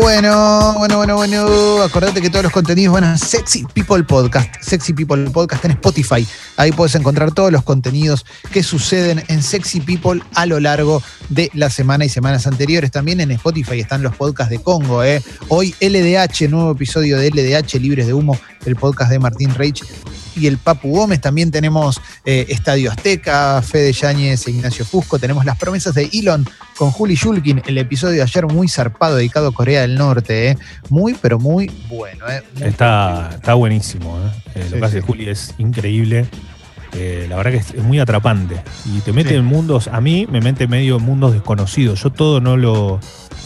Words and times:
Bueno, 0.00 0.74
bueno, 0.78 0.96
bueno, 0.96 1.16
bueno. 1.16 1.82
Acordate 1.82 2.20
que 2.20 2.30
todos 2.30 2.44
los 2.44 2.52
contenidos 2.52 2.94
van 2.94 3.04
a 3.04 3.18
Sexy 3.18 3.64
People 3.74 4.04
Podcast. 4.04 4.54
Sexy 4.60 4.92
People 4.92 5.28
Podcast 5.30 5.64
en 5.64 5.72
Spotify. 5.72 6.26
Ahí 6.56 6.70
puedes 6.70 6.94
encontrar 6.94 7.32
todos 7.32 7.50
los 7.50 7.64
contenidos 7.64 8.24
que 8.52 8.62
suceden 8.62 9.24
en 9.26 9.42
Sexy 9.42 9.80
People 9.80 10.22
a 10.34 10.46
lo 10.46 10.60
largo 10.60 11.02
de 11.30 11.50
la 11.52 11.68
semana 11.68 12.04
y 12.04 12.08
semanas 12.08 12.46
anteriores. 12.46 12.92
También 12.92 13.20
en 13.20 13.32
Spotify 13.32 13.80
están 13.80 14.02
los 14.02 14.14
podcasts 14.14 14.50
de 14.50 14.60
Congo. 14.62 15.02
¿eh? 15.02 15.20
Hoy 15.48 15.74
LDH, 15.80 16.48
nuevo 16.48 16.70
episodio 16.70 17.18
de 17.18 17.30
LDH 17.30 17.80
Libres 17.80 18.06
de 18.06 18.14
Humo, 18.14 18.38
el 18.66 18.76
podcast 18.76 19.10
de 19.10 19.18
Martín 19.18 19.52
Reich 19.54 19.82
y 20.38 20.46
el 20.46 20.58
Papu 20.58 20.90
Gómez. 20.90 21.20
También 21.20 21.50
tenemos 21.50 22.00
eh, 22.24 22.46
Estadio 22.48 22.90
Azteca, 22.90 23.60
Fede 23.62 23.92
Yáñez 23.92 24.46
e 24.46 24.50
Ignacio 24.52 24.84
Fusco. 24.84 25.18
Tenemos 25.18 25.44
las 25.44 25.56
promesas 25.58 25.94
de 25.94 26.08
Elon 26.12 26.48
con 26.76 26.90
Juli 26.90 27.14
Shulkin. 27.14 27.62
El 27.66 27.78
episodio 27.78 28.16
de 28.16 28.22
ayer 28.22 28.46
muy 28.46 28.68
zarpado, 28.68 29.16
dedicado 29.16 29.48
a 29.48 29.52
Corea 29.52 29.82
del 29.82 29.96
Norte. 29.96 30.50
¿eh? 30.50 30.58
Muy, 30.88 31.14
pero 31.20 31.38
muy 31.38 31.70
bueno. 31.88 32.28
¿eh? 32.28 32.42
Muy 32.58 32.68
Está, 32.68 33.30
está 33.34 33.54
buenísimo. 33.54 34.18
Sí, 34.54 34.60
lo 34.70 34.78
que 34.78 34.84
hace 34.84 35.00
sí. 35.00 35.06
Juli 35.06 35.28
es 35.28 35.54
increíble. 35.58 36.26
Eh, 36.94 37.26
la 37.28 37.36
verdad 37.36 37.50
que 37.52 37.56
es, 37.58 37.70
es 37.74 37.82
muy 37.82 37.98
atrapante. 38.00 38.56
Y 38.86 39.00
te 39.00 39.12
mete 39.12 39.30
Sí. 39.30 39.34
en 39.34 39.44
mundos, 39.44 39.88
a 39.88 40.00
mí 40.00 40.26
me 40.30 40.40
mete 40.40 40.66
medio 40.66 40.96
en 40.96 41.02
mundos 41.02 41.32
desconocidos. 41.32 42.02
Yo 42.02 42.10
todo 42.10 42.40
no 42.40 42.56
lo. 42.56 42.98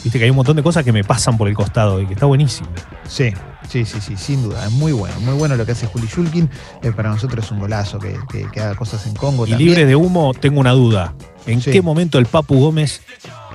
Viste 0.05 0.19
que 0.19 0.25
hay 0.25 0.31
un 0.31 0.37
montón 0.37 0.57
de 0.57 0.63
cosas 0.63 0.85
que 0.85 0.93
me 0.93 1.05
pasan 1.05 1.37
por 1.39 1.49
el 1.49 1.55
costado 1.55 2.01
y 2.01 2.07
que 2.07 2.15
está 2.15 2.27
buenísimo. 2.27 2.69
Sí, 3.09 3.33
sí, 3.69 3.85
sí, 3.85 4.01
sí, 4.01 4.17
sin 4.17 4.43
duda. 4.43 4.65
Es 4.67 4.73
muy 4.73 4.93
bueno, 4.93 5.15
muy 5.21 5.35
bueno 5.35 5.57
lo 5.57 5.65
que 5.67 5.73
hace 5.73 5.87
Juli 5.87 6.07
Shulkin. 6.07 6.49
Eh, 6.83 6.93
para 6.93 7.11
nosotros 7.11 7.45
es 7.45 7.51
un 7.51 7.59
golazo 7.61 7.99
que, 7.99 8.17
que- 8.31 8.47
que 8.51 8.61
haga 8.61 8.75
cosas 8.75 9.07
en 9.07 9.15
Congo 9.15 9.47
Y 9.47 9.51
también. 9.51 9.69
libre 9.71 9.87
de 9.87 9.97
humo, 9.97 10.33
tengo 10.35 10.61
una 10.61 10.73
duda. 10.73 11.15
¿En 11.47 11.61
Sí. 11.61 11.71
qué 11.71 11.83
momento 11.83 12.19
el 12.19 12.27
Papu 12.27 12.59
Gómez 12.59 13.01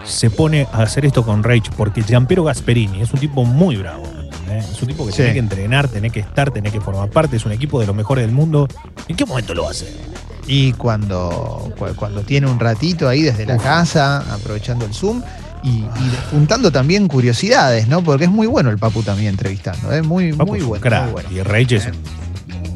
se 0.06 0.30
pone 0.30 0.68
a 0.74 0.82
hacer 0.84 1.06
esto 1.06 1.24
con 1.26 1.44
Rage? 1.44 1.70
Porque 1.78 2.02
Giampiero 2.04 2.44
Gasperini 2.44 3.02
es 3.02 3.14
un 3.14 3.20
tipo 3.20 3.44
muy 3.46 3.76
bravo. 3.78 4.04
Es 4.50 4.82
un 4.82 4.88
tipo 4.88 5.06
que 5.06 5.12
Sí. 5.12 5.18
tiene 5.18 5.34
que 5.34 5.40
entrenar, 5.40 5.88
tiene 5.90 6.10
que 6.10 6.22
estar, 6.22 6.52
tiene 6.52 6.72
que 6.72 6.80
formar 6.82 7.10
parte, 7.10 7.36
es 7.38 7.46
un 7.46 7.52
equipo 7.52 7.80
de 7.80 7.86
los 7.88 7.96
mejores 7.96 8.26
del 8.26 8.34
mundo. 8.34 8.68
¿En 9.08 9.16
qué 9.16 9.26
momento 9.26 9.54
lo 9.54 9.68
hace? 9.70 9.94
Y 10.48 10.72
cuando, 10.74 11.74
cu- 11.78 11.94
cuando 11.98 12.22
tiene 12.22 12.50
un 12.50 12.58
ratito 12.60 13.10
ahí 13.10 13.22
desde 13.22 13.46
la 13.46 13.56
Uf. 13.58 13.64
casa, 13.64 14.20
aprovechando 14.34 14.86
el 14.86 14.94
Zoom 14.94 15.22
y, 15.64 15.70
y 15.70 16.12
juntando 16.32 16.72
también 16.72 17.08
curiosidades, 17.08 17.88
¿no? 17.88 18.04
Porque 18.04 18.26
es 18.26 18.32
muy 18.32 18.48
bueno 18.48 18.70
el 18.70 18.78
Papu 18.78 19.04
también 19.04 19.30
entrevistando, 19.30 19.92
¿eh? 19.94 20.02
Muy, 20.02 20.34
Papu 20.34 20.52
muy 20.52 20.62
bueno. 20.62 20.82
crack, 20.82 21.04
muy 21.04 21.12
bueno. 21.14 21.30
Y 21.32 21.42
Rage 21.42 21.76
es 21.76 21.90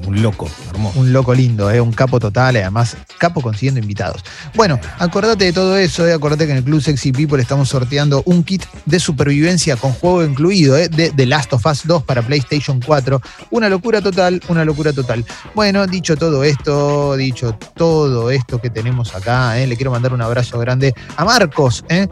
un, 0.08 0.22
loco, 0.22 0.50
hermoso. 0.70 1.00
Un 1.00 1.14
loco 1.14 1.34
lindo, 1.34 1.72
¿eh? 1.72 1.80
un 1.80 1.94
capo 1.94 2.20
total, 2.20 2.58
además, 2.58 2.98
capo 3.18 3.40
consiguiendo 3.42 3.80
invitados. 3.80 4.24
Bueno, 4.56 4.80
acordate 5.00 5.46
de 5.46 5.54
todo 5.54 5.78
eso, 5.78 6.06
¿eh? 6.08 6.14
acordate 6.14 6.46
que 6.46 6.52
en 6.52 6.58
el 6.58 6.64
Club 6.64 6.82
Sexy 6.82 7.12
People 7.12 7.42
estamos 7.42 7.70
sorteando 7.70 8.24
un 8.26 8.44
kit 8.44 8.66
de 8.86 9.00
supervivencia 9.00 9.76
con 9.78 9.94
juego 9.94 10.24
incluido, 10.24 10.76
¿eh? 10.76 10.90
de 10.90 11.12
The 11.12 11.26
Last 11.26 11.54
of 11.54 11.66
Us 11.66 11.86
2 11.86 12.04
para 12.04 12.22
PlayStation 12.24 12.82
4. 12.86 13.22
Una 13.52 13.70
locura 13.70 14.02
total, 14.02 14.42
una 14.50 14.66
locura 14.66 14.92
total. 14.92 15.24
Bueno, 15.56 15.88
dicho 15.88 16.18
todo 16.18 16.44
esto, 16.44 17.16
dicho 17.16 17.58
todo 17.76 18.32
esto 18.32 18.60
que 18.60 18.70
tenemos 18.70 19.16
acá, 19.16 19.60
¿eh? 19.60 19.68
le 19.68 19.76
quiero 19.78 19.92
mandar 19.92 20.14
un 20.14 20.22
abrazo 20.22 20.60
grande 20.60 20.94
a 21.16 21.24
Marcos, 21.24 21.86
¿eh? 21.90 22.08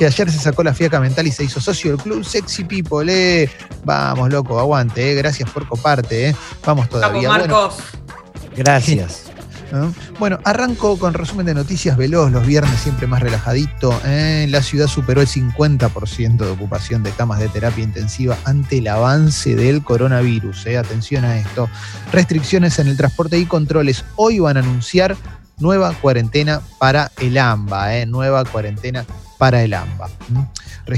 Que 0.00 0.06
ayer 0.06 0.32
se 0.32 0.38
sacó 0.38 0.62
la 0.62 0.72
fiaca 0.72 0.98
mental 0.98 1.26
y 1.26 1.30
se 1.30 1.44
hizo 1.44 1.60
socio 1.60 1.90
del 1.90 2.00
Club 2.00 2.24
Sexy 2.24 2.64
People. 2.64 3.12
¿eh? 3.12 3.50
Vamos, 3.84 4.30
loco, 4.32 4.58
aguante, 4.58 5.12
¿eh? 5.12 5.14
gracias 5.14 5.50
por 5.50 5.68
coparte. 5.68 6.30
¿eh? 6.30 6.36
Vamos 6.64 6.88
todavía. 6.88 7.28
Bueno, 7.28 7.46
Marcos. 7.46 7.80
Gracias. 8.56 9.24
¿no? 9.72 9.92
Bueno, 10.18 10.38
arranco 10.44 10.98
con 10.98 11.12
resumen 11.12 11.44
de 11.44 11.52
noticias 11.52 11.98
veloz, 11.98 12.32
los 12.32 12.46
viernes 12.46 12.80
siempre 12.80 13.06
más 13.06 13.20
relajadito. 13.20 13.92
¿eh? 14.06 14.46
La 14.48 14.62
ciudad 14.62 14.86
superó 14.86 15.20
el 15.20 15.28
50% 15.28 16.38
de 16.38 16.50
ocupación 16.50 17.02
de 17.02 17.10
camas 17.10 17.38
de 17.38 17.50
terapia 17.50 17.84
intensiva 17.84 18.38
ante 18.46 18.78
el 18.78 18.88
avance 18.88 19.54
del 19.54 19.84
coronavirus. 19.84 20.64
¿eh? 20.64 20.78
Atención 20.78 21.26
a 21.26 21.36
esto. 21.36 21.68
Restricciones 22.10 22.78
en 22.78 22.88
el 22.88 22.96
transporte 22.96 23.38
y 23.38 23.44
controles. 23.44 24.02
Hoy 24.16 24.38
van 24.38 24.56
a 24.56 24.60
anunciar 24.60 25.14
nueva 25.60 25.94
cuarentena 25.94 26.60
para 26.78 27.10
el 27.20 27.38
AMBA. 27.38 27.96
¿eh? 27.96 28.06
Nueva 28.06 28.44
cuarentena 28.44 29.04
para 29.38 29.62
el 29.62 29.72
AMBA. 29.74 30.08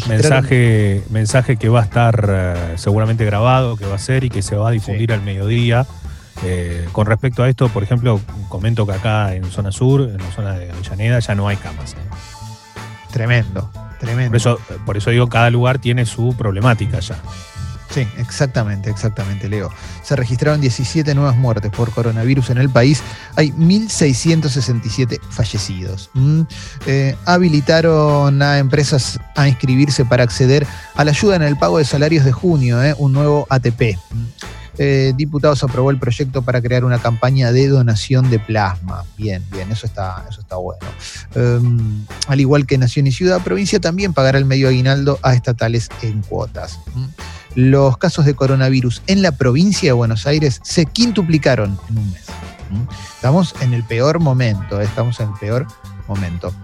Mensaje, 0.09 1.05
mensaje 1.11 1.57
que 1.57 1.69
va 1.69 1.81
a 1.81 1.85
estar 1.85 2.27
eh, 2.29 2.75
seguramente 2.77 3.25
grabado, 3.25 3.77
que 3.77 3.87
va 3.87 3.97
a 3.97 3.99
ser 3.99 4.25
y 4.25 4.31
que 4.31 4.43
se 4.43 4.57
va 4.57 4.69
a 4.69 4.71
difundir 4.71 5.13
al 5.13 5.23
mediodía. 5.23 5.87
Eh, 6.45 6.89
con 6.93 7.07
respecto 7.07 7.43
a 7.43 7.49
esto, 7.49 7.69
por 7.69 7.83
ejemplo, 7.83 8.21
comento 8.49 8.87
que 8.87 8.93
acá 8.93 9.35
en 9.35 9.45
zona 9.51 9.71
sur, 9.71 10.03
en 10.03 10.19
la 10.19 10.31
zona 10.33 10.55
de 10.55 10.71
Avellaneda, 10.73 11.21
ya 11.21 11.35
no 11.35 11.47
hay 11.47 11.57
camas. 11.57 11.93
¿eh? 11.93 11.97
Tremendo, 13.13 13.71
tremendo. 14.01 14.31
Por 14.31 14.37
eso, 14.37 14.59
por 14.85 14.97
eso 14.97 15.11
digo, 15.11 15.29
cada 15.29 15.51
lugar 15.51 15.79
tiene 15.79 16.07
su 16.07 16.35
problemática 16.37 16.99
ya. 17.01 17.17
Sí, 17.93 18.09
exactamente, 18.17 18.89
exactamente, 18.89 19.51
Leo. 19.51 19.71
Se 20.03 20.17
registraron 20.17 20.63
17 20.63 21.15
nuevas 21.15 21.37
muertes 21.37 21.71
por 21.71 21.91
coronavirus 21.91 22.51
en 22.51 22.59
el 22.59 22.71
país. 22.71 23.03
Hay 23.37 23.51
1.667 23.53 25.21
fallecidos. 25.29 26.11
¿Mm? 26.15 26.43
Eh, 26.87 27.17
habilitaron 27.27 28.41
a 28.41 28.59
empresas 28.59 29.21
a 29.37 29.47
inscribirse 29.47 30.07
para 30.07 30.25
acceder 30.25 30.67
a 30.95 31.05
la 31.05 31.11
ayuda 31.11 31.37
en 31.37 31.43
el 31.43 31.59
pago 31.59 31.77
de 31.77 31.85
salarios 31.85 32.25
de 32.25 32.33
junio, 32.33 32.83
¿eh? 32.83 32.95
un 32.97 33.13
nuevo 33.13 33.47
ATP. 33.51 33.99
¿Mm? 34.11 34.25
Eh, 34.79 35.13
diputados 35.15 35.63
aprobó 35.63 35.91
el 35.91 35.99
proyecto 35.99 36.41
para 36.41 36.63
crear 36.63 36.85
una 36.85 36.99
campaña 36.99 37.53
de 37.53 37.69
donación 37.69 38.31
de 38.31 38.39
plasma. 38.39 39.05
Bien, 39.19 39.45
bien, 39.51 39.71
eso 39.71 39.85
está, 39.85 40.25
eso 40.31 40.41
está 40.41 40.57
bueno. 40.57 40.81
Um, 41.37 42.07
al 42.27 42.41
igual 42.41 42.67
que 42.67 42.79
Nación 42.79 43.07
y 43.07 43.13
Ciudad, 43.13 43.43
provincia 43.43 43.81
también 43.81 44.15
pagará 44.15 44.39
el 44.39 44.47
medio 44.47 44.69
aguinaldo 44.69 45.19
a 45.23 45.35
estatales 45.35 45.91
en 46.01 46.23
cuotas. 46.23 46.79
¿Mm? 46.95 47.05
Los 47.55 47.99
casos 47.99 48.25
de 48.25 48.35
coronavirus 48.35 49.03
en 49.07 49.23
la 49.23 49.33
provincia 49.33 49.91
de 49.91 49.93
Buenos 49.93 50.27
Aires 50.27 50.61
se 50.63 50.87
quintuplicaron 50.87 51.79
en 51.89 51.99
un 51.99 52.11
mes. 52.13 52.25
Estamos 53.15 53.55
en 53.61 53.75
el 53.75 53.85
peor 53.85 54.21
momento, 54.21 54.81
¿eh? 54.81 54.85
estamos 54.85 55.21
en 55.21 55.29
el 55.29 55.35
peor 55.39 55.67
momento. 56.09 56.55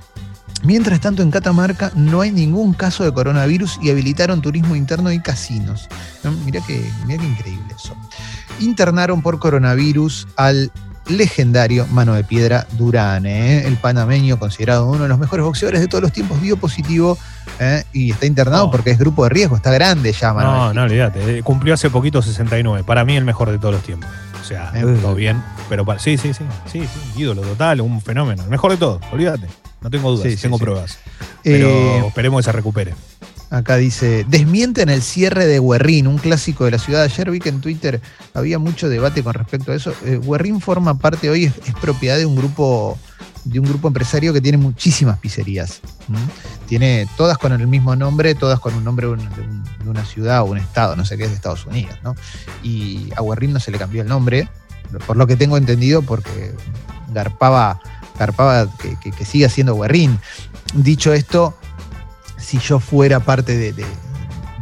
Mientras 0.65 1.01
tanto, 1.01 1.23
en 1.23 1.31
Catamarca 1.31 1.93
no 1.95 2.21
hay 2.21 2.33
ningún 2.33 2.75
caso 2.75 3.05
de 3.05 3.13
coronavirus 3.13 3.79
y 3.81 3.91
habilitaron 3.91 4.43
turismo 4.43 4.75
interno 4.75 5.13
y 5.13 5.21
casinos. 5.21 5.89
Mirá 6.45 6.61
que 6.67 6.91
increíble 7.07 7.75
eso. 7.77 7.97
Internaron 8.59 9.23
por 9.23 9.39
coronavirus 9.39 10.27
al 10.37 10.73
legendario 11.09 11.87
Mano 11.89 12.15
de 12.15 12.25
Piedra 12.25 12.67
Durán, 12.73 13.27
¿eh? 13.27 13.67
el 13.67 13.77
panameño 13.77 14.39
considerado 14.39 14.87
uno 14.87 15.05
de 15.05 15.09
los 15.09 15.19
mejores 15.19 15.45
boxeadores 15.45 15.81
de 15.81 15.89
todos 15.89 16.03
los 16.03 16.13
tiempos, 16.13 16.41
dio 16.43 16.57
positivo 16.57 17.19
¿eh? 17.61 17.85
y 17.93 18.11
está 18.13 18.27
internado 18.27 18.67
No. 18.67 18.71
porque 18.71 18.91
es 18.91 18.99
grupo 18.99 19.25
de 19.25 19.31
riesgo, 19.31 19.57
está 19.57 19.71
grande 19.71 20.13
ya, 20.13 20.33
Mano. 20.33 20.53
No, 20.69 20.75
no, 20.75 20.83
olvídate. 20.83 21.39
eh, 21.39 21.43
Cumplió 21.43 21.75
hace 21.75 21.91
poquito 21.91 22.21
69. 22.23 22.85
Para 22.85 23.05
mí 23.05 23.17
el 23.17 23.25
mejor 23.25 23.51
de 23.51 23.59
todos 23.59 23.75
los 23.75 23.83
tiempos. 23.83 24.09
O 24.41 24.45
sea, 24.45 24.71
Eh, 24.75 24.83
todo 25.03 25.15
bien. 25.15 25.43
Pero 25.69 25.85
para, 25.85 25.99
sí, 25.99 26.17
sí, 26.17 26.33
sí, 26.33 26.45
sí, 26.71 26.81
sí. 26.81 27.21
Ídolo 27.21 27.43
total, 27.43 27.81
un 27.81 28.01
fenómeno. 28.01 28.43
El 28.45 28.51
mejor 28.51 28.71
de 28.71 28.77
todos, 28.79 29.03
olvídate. 29.13 29.47
No 29.81 29.91
tengo 29.91 30.11
dudas, 30.11 30.25
Sí, 30.25 30.37
sí, 30.37 30.43
tengo 30.43 30.59
pruebas. 30.59 30.99
Pero 31.45 32.07
esperemos 32.09 32.39
que 32.41 32.43
se 32.45 32.53
recupere. 32.53 32.95
Acá 33.51 33.77
dice, 33.77 34.27
desmienten 34.29 34.91
el 34.91 35.01
cierre 35.01 35.47
de 35.47 35.59
Guerrín, 35.59 36.07
un 36.07 36.19
clásico 36.19 36.67
de 36.67 36.73
la 36.73 36.79
ciudad. 36.79 37.03
Ayer 37.05 37.31
vi 37.31 37.39
que 37.41 37.49
en 37.49 37.61
Twitter 37.63 38.01
había 38.35 38.59
mucho 38.59 38.89
debate 38.91 39.23
con 39.23 39.33
respecto 39.33 39.73
a 39.73 39.75
eso. 39.75 39.95
Eh, 40.05 40.21
Guerrín 40.23 40.61
forma 40.61 40.99
parte 40.99 41.31
hoy, 41.31 41.45
es, 41.45 41.53
propiedad 41.81 42.19
de 42.19 42.27
un 42.27 42.37
grupo 42.37 42.99
de 43.45 43.61
un 43.61 43.67
grupo 43.67 43.89
empresario 43.89 44.35
que 44.35 44.43
tiene 44.43 44.59
muchísimas 44.59 45.19
pizzerías. 45.21 45.81
Tiene 46.67 47.09
todas 47.17 47.39
con 47.39 47.53
el 47.53 47.67
mismo 47.67 47.97
nombre, 47.97 48.35
todas 48.35 48.61
con 48.61 48.75
un 48.75 48.85
nombre 48.85 49.07
de, 49.07 49.13
un- 49.15 49.19
de 49.35 49.41
un- 49.41 49.65
de 49.85 49.89
una 49.89 50.05
ciudad 50.05 50.43
o 50.43 50.47
un 50.47 50.59
estado, 50.59 50.97
no 50.97 51.07
sé 51.07 51.17
qué 51.17 51.25
es 51.25 51.31
de 51.31 51.37
Estados 51.37 51.65
Unidos, 51.65 51.99
¿no? 52.03 52.15
Y 52.63 53.09
a 53.17 53.23
Guerrín 53.23 53.55
no 53.55 53.61
se 53.61 53.71
le 53.71 53.79
cambió 53.79 54.03
el 54.03 54.09
nombre, 54.09 54.51
por 55.07 55.17
lo 55.17 55.27
que 55.27 55.37
tengo 55.37 55.57
entendido, 55.57 56.03
porque 56.03 56.53
garpaba, 57.15 57.81
garpaba 58.19 58.71
que, 58.77 58.97
que- 59.01 59.13
que 59.13 59.25
siga 59.25 59.49
siendo 59.49 59.79
Guerrín. 59.81 60.19
Dicho 60.75 61.15
esto, 61.15 61.58
si 62.39 62.59
yo 62.59 62.81
fuera 62.81 63.21
parte 63.21 63.57
de, 63.57 63.73
de- 63.73 63.87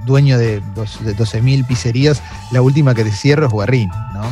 dueño 0.04 0.38
de, 0.38 0.60
dos- 0.74 1.04
de 1.04 1.16
12.000 1.16 1.66
pizzerías, 1.66 2.22
la 2.52 2.62
última 2.62 2.94
que 2.94 3.04
te 3.04 3.10
cierro 3.12 3.46
es 3.46 3.52
Guerrín, 3.52 3.88
¿no? 4.14 4.22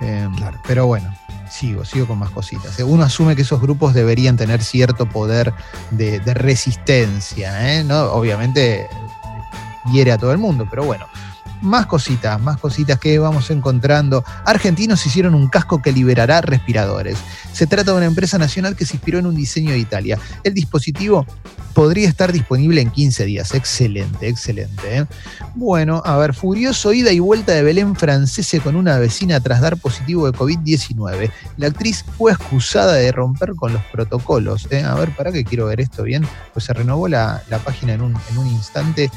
Eh, 0.00 0.28
Pero 0.66 0.86
bueno, 0.86 1.14
sigo, 1.50 1.84
sigo 1.84 2.06
con 2.06 2.18
más 2.18 2.30
cositas. 2.30 2.78
Eh, 2.78 2.84
Uno 2.84 3.04
asume 3.04 3.36
que 3.36 3.42
esos 3.42 3.60
grupos 3.60 3.92
deberían 3.92 4.36
tener 4.38 4.62
cierto 4.62 5.06
poder 5.06 5.52
de, 5.90 6.20
de 6.20 6.32
resistencia, 6.34 7.74
¿eh? 7.78 7.84
¿no? 7.84 8.00
Obviamente 8.12 8.86
hiere 9.92 10.12
a 10.12 10.18
todo 10.18 10.32
el 10.32 10.38
mundo, 10.38 10.66
pero 10.70 10.84
bueno. 10.84 11.06
Más 11.62 11.86
cositas, 11.86 12.40
más 12.40 12.58
cositas 12.58 12.98
que 12.98 13.18
vamos 13.18 13.50
encontrando. 13.50 14.24
Argentinos 14.46 15.04
hicieron 15.06 15.34
un 15.34 15.48
casco 15.48 15.82
que 15.82 15.92
liberará 15.92 16.40
respiradores. 16.40 17.18
Se 17.52 17.66
trata 17.66 17.92
de 17.92 17.98
una 17.98 18.06
empresa 18.06 18.38
nacional 18.38 18.76
que 18.76 18.86
se 18.86 18.96
inspiró 18.96 19.18
en 19.18 19.26
un 19.26 19.34
diseño 19.34 19.72
de 19.72 19.78
Italia. 19.78 20.18
El 20.42 20.54
dispositivo 20.54 21.26
podría 21.74 22.08
estar 22.08 22.32
disponible 22.32 22.80
en 22.80 22.90
15 22.90 23.24
días. 23.24 23.54
Excelente, 23.54 24.28
excelente. 24.28 24.98
¿eh? 24.98 25.06
Bueno, 25.54 26.02
a 26.04 26.16
ver, 26.18 26.34
furioso 26.34 26.92
ida 26.92 27.12
y 27.12 27.18
vuelta 27.20 27.52
de 27.52 27.62
Belén 27.62 27.96
francese 27.96 28.60
con 28.60 28.76
una 28.76 28.98
vecina 28.98 29.40
tras 29.40 29.60
dar 29.60 29.76
positivo 29.76 30.30
de 30.30 30.36
COVID-19. 30.36 31.30
La 31.56 31.68
actriz 31.68 32.04
fue 32.16 32.32
acusada 32.32 32.94
de 32.94 33.12
romper 33.12 33.54
con 33.54 33.72
los 33.72 33.82
protocolos. 33.84 34.68
¿eh? 34.70 34.82
A 34.82 34.94
ver, 34.94 35.14
para 35.14 35.32
que 35.32 35.44
quiero 35.44 35.66
ver 35.66 35.80
esto 35.80 36.02
bien. 36.02 36.26
Pues 36.52 36.64
se 36.64 36.72
renovó 36.72 37.08
la, 37.08 37.42
la 37.48 37.58
página 37.58 37.94
en 37.94 38.02
un, 38.02 38.16
en 38.30 38.38
un 38.38 38.46
instante. 38.46 39.10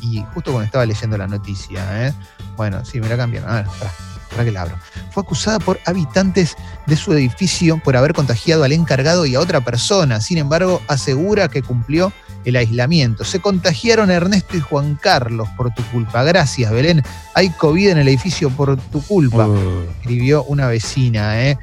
Y 0.00 0.24
justo 0.34 0.52
cuando 0.52 0.66
estaba 0.66 0.86
leyendo 0.86 1.16
la 1.16 1.26
noticia, 1.26 2.06
¿eh? 2.06 2.14
bueno, 2.56 2.84
sí, 2.84 3.00
me 3.00 3.08
la 3.08 3.16
cambiaron. 3.16 3.50
A 3.50 3.54
ver, 3.54 3.66
para, 3.78 3.92
para 4.30 4.44
que 4.44 4.52
la 4.52 4.62
abro. 4.62 4.78
Fue 5.10 5.22
acusada 5.22 5.58
por 5.58 5.78
habitantes 5.86 6.56
de 6.86 6.96
su 6.96 7.12
edificio 7.12 7.80
por 7.82 7.96
haber 7.96 8.12
contagiado 8.12 8.64
al 8.64 8.72
encargado 8.72 9.26
y 9.26 9.34
a 9.34 9.40
otra 9.40 9.60
persona. 9.60 10.20
Sin 10.20 10.38
embargo, 10.38 10.82
asegura 10.88 11.48
que 11.48 11.62
cumplió 11.62 12.12
el 12.44 12.56
aislamiento. 12.56 13.24
Se 13.24 13.40
contagiaron 13.40 14.10
Ernesto 14.10 14.56
y 14.56 14.60
Juan 14.60 14.98
Carlos 15.00 15.48
por 15.56 15.72
tu 15.74 15.82
culpa. 15.84 16.22
Gracias, 16.22 16.70
Belén. 16.70 17.02
Hay 17.34 17.50
COVID 17.50 17.90
en 17.90 17.98
el 17.98 18.08
edificio 18.08 18.50
por 18.50 18.76
tu 18.76 19.02
culpa. 19.02 19.46
Uh, 19.46 19.84
Escribió 20.00 20.44
una 20.44 20.66
vecina, 20.68 21.42
¿eh? 21.42 21.58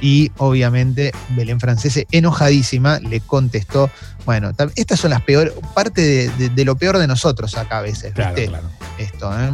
Y 0.00 0.30
obviamente 0.38 1.12
Belén 1.30 1.60
Francese, 1.60 2.06
enojadísima, 2.10 2.98
le 3.00 3.20
contestó, 3.20 3.90
bueno, 4.26 4.52
estas 4.76 5.00
son 5.00 5.10
las 5.10 5.22
peores, 5.22 5.52
parte 5.74 6.00
de, 6.02 6.28
de- 6.30 6.48
de 6.50 6.64
lo 6.64 6.76
peor 6.76 6.98
de 6.98 7.06
nosotros 7.06 7.56
acá 7.56 7.78
a 7.78 7.82
veces, 7.82 8.12
claro, 8.14 8.34
¿viste? 8.34 8.48
claro. 8.50 8.68
Esto, 8.98 9.38
¿eh? 9.40 9.52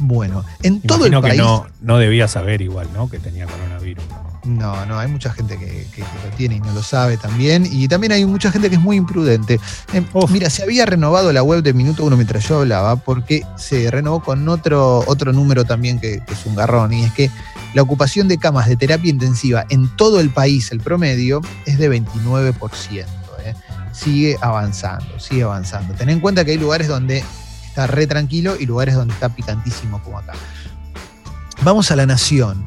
Bueno, 0.00 0.44
en 0.62 0.80
todo 0.80 1.04
el 1.06 1.12
que 1.12 1.20
país... 1.20 1.36
no, 1.38 1.66
no 1.80 1.98
debía 1.98 2.26
saber 2.26 2.62
igual, 2.62 2.88
¿no? 2.94 3.08
Que 3.08 3.18
tenía 3.18 3.46
coronavirus. 3.46 4.02
¿no? 4.44 4.86
No, 4.86 4.98
hay 4.98 5.06
mucha 5.08 5.30
gente 5.32 5.58
que, 5.58 5.66
que- 5.66 5.96
que 5.96 6.00
lo 6.02 6.34
tiene 6.36 6.56
y 6.56 6.60
no 6.60 6.72
lo 6.72 6.82
sabe 6.82 7.18
también. 7.18 7.66
Y 7.70 7.86
también 7.88 8.12
hay 8.12 8.24
mucha 8.24 8.50
gente 8.50 8.70
que 8.70 8.76
es 8.76 8.80
muy 8.80 8.96
imprudente. 8.96 9.60
Eh, 9.92 10.02
Uf. 10.14 10.30
mira, 10.30 10.48
se 10.48 10.62
había 10.62 10.86
renovado 10.86 11.30
la 11.32 11.42
web 11.42 11.62
de 11.62 11.74
Minuto 11.74 12.04
Uno 12.04 12.16
mientras 12.16 12.48
yo 12.48 12.60
hablaba, 12.60 12.96
porque 12.96 13.42
se 13.58 13.90
renovó 13.90 14.22
con 14.22 14.48
otro, 14.48 15.04
otro 15.06 15.32
número 15.34 15.64
también 15.66 16.00
que, 16.00 16.20
que 16.26 16.32
es 16.32 16.46
un 16.46 16.54
garrón, 16.56 16.92
y 16.94 17.04
es 17.04 17.12
que 17.12 17.30
la 17.74 17.82
ocupación 17.82 18.28
de 18.28 18.38
camas 18.38 18.66
de 18.66 18.76
terapia 18.76 19.10
intensiva 19.10 19.66
en 19.68 19.94
todo 19.96 20.20
el 20.20 20.30
país, 20.30 20.72
el 20.72 20.80
promedio, 20.80 21.42
es 21.66 21.78
de 21.78 21.90
29%. 21.90 23.04
¿eh? 23.44 23.54
Sigue 23.92 24.38
avanzando, 24.40 25.20
sigue 25.20 25.42
avanzando. 25.42 25.92
Ten 25.94 26.08
en 26.08 26.20
cuenta 26.20 26.44
que 26.46 26.52
hay 26.52 26.58
lugares 26.58 26.88
donde 26.88 27.22
re 27.86 28.06
tranquilo 28.06 28.56
y 28.58 28.66
lugares 28.66 28.94
donde 28.94 29.14
está 29.14 29.28
picantísimo 29.28 30.02
como 30.02 30.18
acá. 30.18 30.32
Vamos 31.62 31.90
a 31.90 31.96
la 31.96 32.06
nación. 32.06 32.66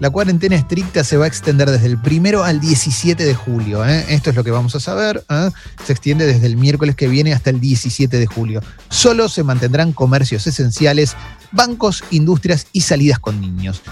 La 0.00 0.08
cuarentena 0.08 0.56
estricta 0.56 1.04
se 1.04 1.18
va 1.18 1.26
a 1.26 1.28
extender 1.28 1.70
desde 1.70 1.86
el 1.86 1.98
primero 1.98 2.44
al 2.44 2.60
17 2.60 3.22
de 3.24 3.34
julio. 3.34 3.84
¿eh? 3.84 4.06
Esto 4.08 4.30
es 4.30 4.36
lo 4.36 4.42
que 4.42 4.50
vamos 4.50 4.74
a 4.74 4.80
saber. 4.80 5.22
¿eh? 5.28 5.50
Se 5.84 5.92
extiende 5.92 6.26
desde 6.26 6.46
el 6.46 6.56
miércoles 6.56 6.96
que 6.96 7.08
viene 7.08 7.34
hasta 7.34 7.50
el 7.50 7.60
17 7.60 8.18
de 8.18 8.26
julio. 8.26 8.62
Solo 8.88 9.28
se 9.28 9.44
mantendrán 9.44 9.92
comercios 9.92 10.46
esenciales, 10.46 11.14
bancos, 11.52 12.04
industrias 12.10 12.68
y 12.72 12.80
salidas 12.80 13.18
con 13.18 13.38
niños. 13.38 13.82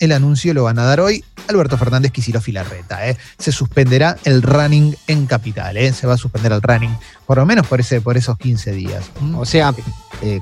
El 0.00 0.10
anuncio 0.10 0.52
lo 0.54 0.64
van 0.64 0.80
a 0.80 0.84
dar 0.84 0.98
hoy 0.98 1.24
Alberto 1.48 1.78
Fernández 1.78 2.10
Quisilo 2.10 2.40
Filarreta. 2.40 3.08
¿eh? 3.08 3.16
Se 3.38 3.52
suspenderá 3.52 4.16
el 4.24 4.42
running 4.42 4.96
en 5.06 5.26
Capital. 5.26 5.76
Se 5.94 6.08
va 6.08 6.14
a 6.14 6.18
suspender 6.18 6.50
el 6.50 6.62
running, 6.62 6.94
por 7.26 7.38
lo 7.38 7.46
menos 7.46 7.64
por, 7.68 7.78
ese, 7.78 8.00
por 8.00 8.16
esos 8.16 8.36
15 8.38 8.72
días. 8.72 9.04
O 9.36 9.46
sea, 9.46 9.72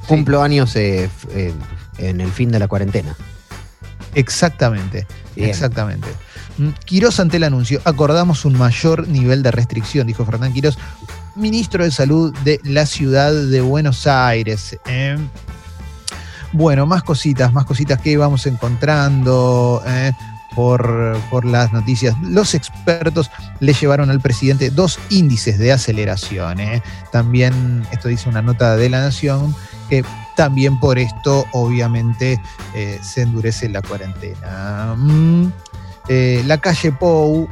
cumplo 0.08 0.42
años 0.42 0.74
en 0.74 1.10
el 1.98 2.32
fin 2.32 2.50
de 2.50 2.58
la 2.58 2.66
cuarentena. 2.66 3.14
Exactamente. 4.14 5.06
Bien. 5.34 5.48
Exactamente. 5.48 6.08
Mm, 6.58 6.68
Quirós 6.84 7.18
ante 7.20 7.38
el 7.38 7.44
anuncio, 7.44 7.80
acordamos 7.84 8.44
un 8.44 8.58
mayor 8.58 9.08
nivel 9.08 9.42
de 9.42 9.50
restricción, 9.50 10.06
dijo 10.06 10.24
Fernán 10.24 10.52
Quirós, 10.52 10.78
ministro 11.34 11.84
de 11.84 11.90
Salud 11.90 12.34
de 12.44 12.60
la 12.64 12.86
ciudad 12.86 13.32
de 13.32 13.60
Buenos 13.60 14.06
Aires. 14.06 14.78
¿eh? 14.86 15.16
Bueno, 16.52 16.86
más 16.86 17.02
cositas, 17.02 17.52
más 17.52 17.64
cositas 17.64 18.00
que 18.00 18.16
vamos 18.18 18.46
encontrando 18.46 19.82
¿eh? 19.86 20.12
por, 20.54 21.16
por 21.30 21.46
las 21.46 21.72
noticias. 21.72 22.14
Los 22.22 22.54
expertos 22.54 23.30
le 23.60 23.72
llevaron 23.72 24.10
al 24.10 24.20
presidente 24.20 24.68
dos 24.68 24.98
índices 25.08 25.58
de 25.58 25.72
aceleración. 25.72 26.60
¿eh? 26.60 26.82
También, 27.10 27.86
esto 27.90 28.08
dice 28.08 28.28
una 28.28 28.42
nota 28.42 28.76
de 28.76 28.90
la 28.90 29.00
Nación, 29.00 29.54
que 29.88 30.04
también 30.36 30.78
por 30.78 30.98
esto, 30.98 31.46
obviamente, 31.52 32.40
eh, 32.74 32.98
se 33.02 33.22
endurece 33.22 33.68
la 33.68 33.82
cuarentena. 33.82 34.94
Mm, 34.96 35.52
eh, 36.08 36.42
la 36.46 36.58
calle 36.58 36.92
Pou, 36.92 37.48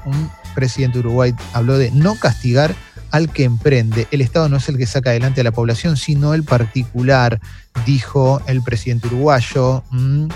presidente 0.54 0.98
de 0.98 1.06
Uruguay, 1.06 1.34
habló 1.52 1.78
de 1.78 1.90
no 1.90 2.16
castigar 2.16 2.74
al 3.10 3.30
que 3.30 3.44
emprende. 3.44 4.06
El 4.10 4.20
Estado 4.20 4.48
no 4.48 4.58
es 4.58 4.68
el 4.68 4.78
que 4.78 4.86
saca 4.86 5.10
adelante 5.10 5.40
a 5.40 5.44
la 5.44 5.52
población, 5.52 5.96
sino 5.96 6.34
el 6.34 6.44
particular, 6.44 7.40
dijo 7.86 8.40
el 8.46 8.62
presidente 8.62 9.08
uruguayo. 9.08 9.82
Mm, 9.90 10.28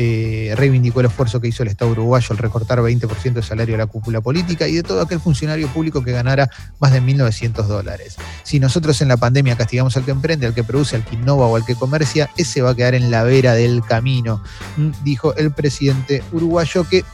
eh, 0.00 0.54
reivindicó 0.56 1.00
el 1.00 1.06
esfuerzo 1.06 1.40
que 1.40 1.48
hizo 1.48 1.64
el 1.64 1.68
Estado 1.68 1.90
uruguayo 1.90 2.28
al 2.30 2.38
recortar 2.38 2.78
20% 2.78 3.32
del 3.32 3.42
salario 3.42 3.74
de 3.74 3.78
la 3.78 3.86
cúpula 3.86 4.20
política 4.20 4.68
y 4.68 4.76
de 4.76 4.84
todo 4.84 5.00
aquel 5.00 5.18
funcionario 5.18 5.66
público 5.68 6.04
que 6.04 6.12
ganara 6.12 6.48
más 6.78 6.92
de 6.92 7.02
1.900 7.02 7.66
dólares. 7.66 8.16
Si 8.44 8.60
nosotros 8.60 9.00
en 9.02 9.08
la 9.08 9.16
pandemia 9.16 9.56
castigamos 9.56 9.96
al 9.96 10.04
que 10.04 10.12
emprende, 10.12 10.46
al 10.46 10.54
que 10.54 10.62
produce, 10.62 10.94
al 10.94 11.04
que 11.04 11.16
innova 11.16 11.46
o 11.46 11.56
al 11.56 11.64
que 11.64 11.74
comercia, 11.74 12.30
ese 12.36 12.62
va 12.62 12.70
a 12.70 12.74
quedar 12.76 12.94
en 12.94 13.10
la 13.10 13.24
vera 13.24 13.54
del 13.54 13.82
camino, 13.82 14.40
mm, 14.76 14.90
dijo 15.02 15.34
el 15.34 15.50
presidente 15.50 16.22
uruguayo 16.30 16.88
que 16.88 17.04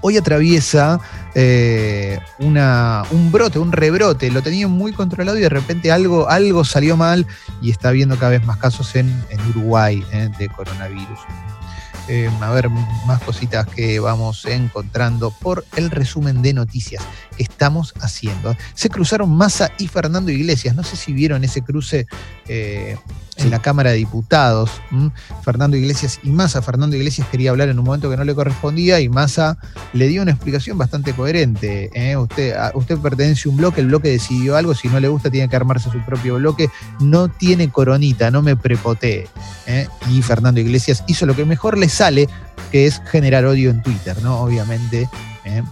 hoy 0.00 0.16
atraviesa 0.16 0.98
eh, 1.36 2.18
un 2.40 3.30
brote, 3.30 3.60
un 3.60 3.70
rebrote. 3.70 4.28
Lo 4.32 4.42
tenía 4.42 4.66
muy 4.66 4.92
controlado 4.92 5.38
y 5.38 5.42
de 5.42 5.48
repente 5.48 5.92
algo, 5.92 6.28
algo 6.28 6.64
salió 6.64 6.96
mal 6.96 7.28
y 7.60 7.70
está 7.70 7.90
habiendo 7.90 8.16
cada 8.18 8.30
vez 8.30 8.44
más 8.44 8.56
casos 8.56 8.96
en, 8.96 9.08
en 9.30 9.40
Uruguay 9.50 10.04
eh, 10.10 10.30
de 10.36 10.48
coronavirus. 10.48 11.20
Eh, 12.08 12.30
a 12.40 12.50
ver, 12.50 12.68
más 13.06 13.22
cositas 13.22 13.66
que 13.66 14.00
vamos 14.00 14.44
encontrando 14.46 15.30
por 15.30 15.64
el 15.76 15.90
resumen 15.90 16.42
de 16.42 16.52
noticias 16.52 17.02
que 17.36 17.44
estamos 17.44 17.94
haciendo. 18.00 18.56
Se 18.74 18.88
cruzaron 18.88 19.30
Massa 19.30 19.72
y 19.78 19.88
Fernando 19.88 20.30
Iglesias. 20.30 20.74
No 20.74 20.82
sé 20.82 20.96
si 20.96 21.12
vieron 21.12 21.44
ese 21.44 21.62
cruce 21.62 22.06
eh, 22.48 22.96
en 23.36 23.50
la 23.50 23.60
Cámara 23.60 23.90
de 23.90 23.96
Diputados. 23.96 24.70
Fernando 25.42 25.76
Iglesias 25.76 26.20
y 26.22 26.30
Massa. 26.30 26.62
Fernando 26.62 26.96
Iglesias 26.96 27.26
quería 27.30 27.50
hablar 27.50 27.68
en 27.68 27.78
un 27.78 27.84
momento 27.84 28.10
que 28.10 28.16
no 28.16 28.24
le 28.24 28.34
correspondía 28.34 29.00
y 29.00 29.08
Massa 29.08 29.56
le 29.92 30.08
dio 30.08 30.22
una 30.22 30.32
explicación 30.32 30.78
bastante 30.78 31.12
coherente. 31.12 31.90
¿eh? 31.94 32.16
Usted 32.16 32.98
pertenece 32.98 33.48
a 33.48 33.52
un 33.52 33.56
bloque, 33.56 33.80
el 33.80 33.88
bloque 33.88 34.08
decidió 34.08 34.56
algo, 34.56 34.74
si 34.74 34.88
no 34.88 35.00
le 35.00 35.08
gusta 35.08 35.30
tiene 35.30 35.48
que 35.48 35.56
armarse 35.56 35.90
su 35.90 36.00
propio 36.04 36.36
bloque. 36.36 36.68
No 37.00 37.28
tiene 37.28 37.70
coronita, 37.70 38.30
no 38.30 38.42
me 38.42 38.56
prepotee. 38.56 39.28
¿eh? 39.66 39.88
Y 40.10 40.22
Fernando 40.22 40.60
Iglesias 40.60 41.04
hizo 41.06 41.26
lo 41.26 41.34
que 41.34 41.44
mejor 41.44 41.78
le 41.78 41.88
sale, 41.88 42.28
que 42.70 42.86
es 42.86 43.00
generar 43.10 43.44
odio 43.44 43.70
en 43.70 43.82
Twitter, 43.82 44.20
¿no? 44.22 44.40
Obviamente. 44.40 45.08
¿eh? 45.44 45.62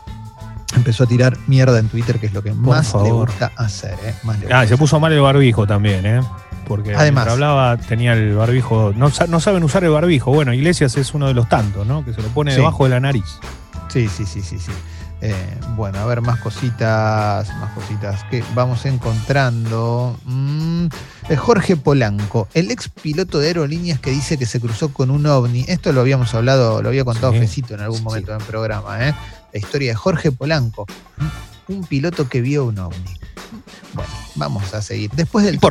Empezó 0.77 1.05
a 1.05 1.07
tirar 1.07 1.37
mierda 1.49 1.79
en 1.79 1.89
Twitter, 1.89 2.19
que 2.21 2.27
es 2.27 2.33
lo 2.33 2.43
que 2.43 2.53
más 2.53 2.95
le 2.95 3.11
gusta 3.11 3.51
hacer. 3.57 3.95
¿eh? 4.05 4.15
Más 4.23 4.39
le 4.39 4.53
Ah, 4.53 4.67
se 4.67 4.77
puso 4.77 5.01
mal 5.01 5.13
el 5.13 5.21
barbijo 5.21 5.67
también, 5.67 6.07
¿eh? 6.07 6.21
Porque 6.69 6.95
Además. 6.95 7.27
hablaba 7.27 7.77
tenía 7.77 8.13
el 8.13 8.35
barbijo. 8.37 8.93
No, 8.95 9.11
sa- 9.11 9.27
no 9.27 9.41
saben 9.41 9.65
usar 9.65 9.83
el 9.83 9.91
barbijo. 9.91 10.33
Bueno, 10.33 10.55
Iglesias 10.55 10.97
es 10.97 11.13
uno 11.15 11.27
de 11.27 11.35
los 11.35 11.49
tantos, 11.49 11.85
¿no? 11.87 12.05
Que 12.05 12.13
se 12.15 12.23
lo 12.23 12.29
pone 12.29 12.53
Sí. 12.53 12.59
debajo 12.59 12.85
de 12.85 12.91
la 12.91 13.01
nariz. 13.01 13.25
Sí, 13.89 14.09
sí, 14.09 14.25
sí, 14.25 14.41
sí, 14.43 14.59
sí. 14.61 14.71
Eh, 15.23 15.35
bueno, 15.77 15.99
a 15.99 16.07
ver, 16.07 16.21
más 16.23 16.39
cositas, 16.39 17.49
más 17.59 17.73
cositas 17.75 18.23
que 18.31 18.43
vamos 18.55 18.87
encontrando. 18.87 20.17
Mm, 20.25 20.87
eh, 21.29 21.37
Jorge 21.37 21.77
Polanco, 21.77 22.49
el 22.55 22.71
ex 22.71 22.89
piloto 22.89 23.39
de 23.39 23.49
aerolíneas 23.49 24.01
que 24.01 24.11
dice 24.11 24.39
que 24.39 24.47
se 24.47 24.61
cruzó 24.61 24.93
con 24.93 25.11
un 25.11 25.27
ovni. 25.27 25.65
Esto 25.69 25.93
lo 25.93 26.01
habíamos 26.01 26.33
hablado, 26.35 26.81
lo 26.83 26.89
había 26.89 27.05
contado 27.05 27.33
Sí. 27.33 27.41
Fecito 27.41 27.75
en 27.75 27.81
algún 27.81 27.99
Sí. 27.99 28.05
momento 28.05 28.33
del 28.33 28.43
programa, 28.45 29.09
¿eh? 29.09 29.15
La 29.53 29.59
historia 29.59 29.91
de 29.93 29.95
Jorge 29.97 30.33
Polanco, 30.33 30.87
un 31.69 31.85
piloto 31.85 32.29
que 32.29 32.41
vio 32.41 32.65
un 32.67 32.79
ovni. 32.79 33.15
Bueno, 33.95 34.11
vamos 34.37 34.73
a 34.75 34.83
seguir. 34.83 35.11
Después 35.13 35.45
del 35.45 35.55
Tipo, 35.55 35.69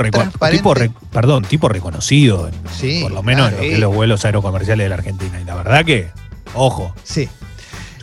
tipo 0.52 0.74
perdón, 1.12 1.44
tipo 1.46 1.70
reconocido, 1.70 2.48
en- 2.50 2.54
Sí, 2.78 3.00
por 3.02 3.12
lo 3.12 3.24
menos 3.24 3.50
claro. 3.50 3.64
en 3.64 3.64
lo 3.64 3.70
que 3.70 3.74
es 3.76 3.80
los 3.80 3.96
vuelos 3.96 4.26
aerocomerciales 4.26 4.86
de 4.86 4.90
la 4.90 4.96
Argentina. 4.96 5.40
Y 5.40 5.46
la 5.46 5.56
verdad 5.56 5.86
que, 5.86 6.10
ojo, 6.54 6.94
Sí, 7.04 7.30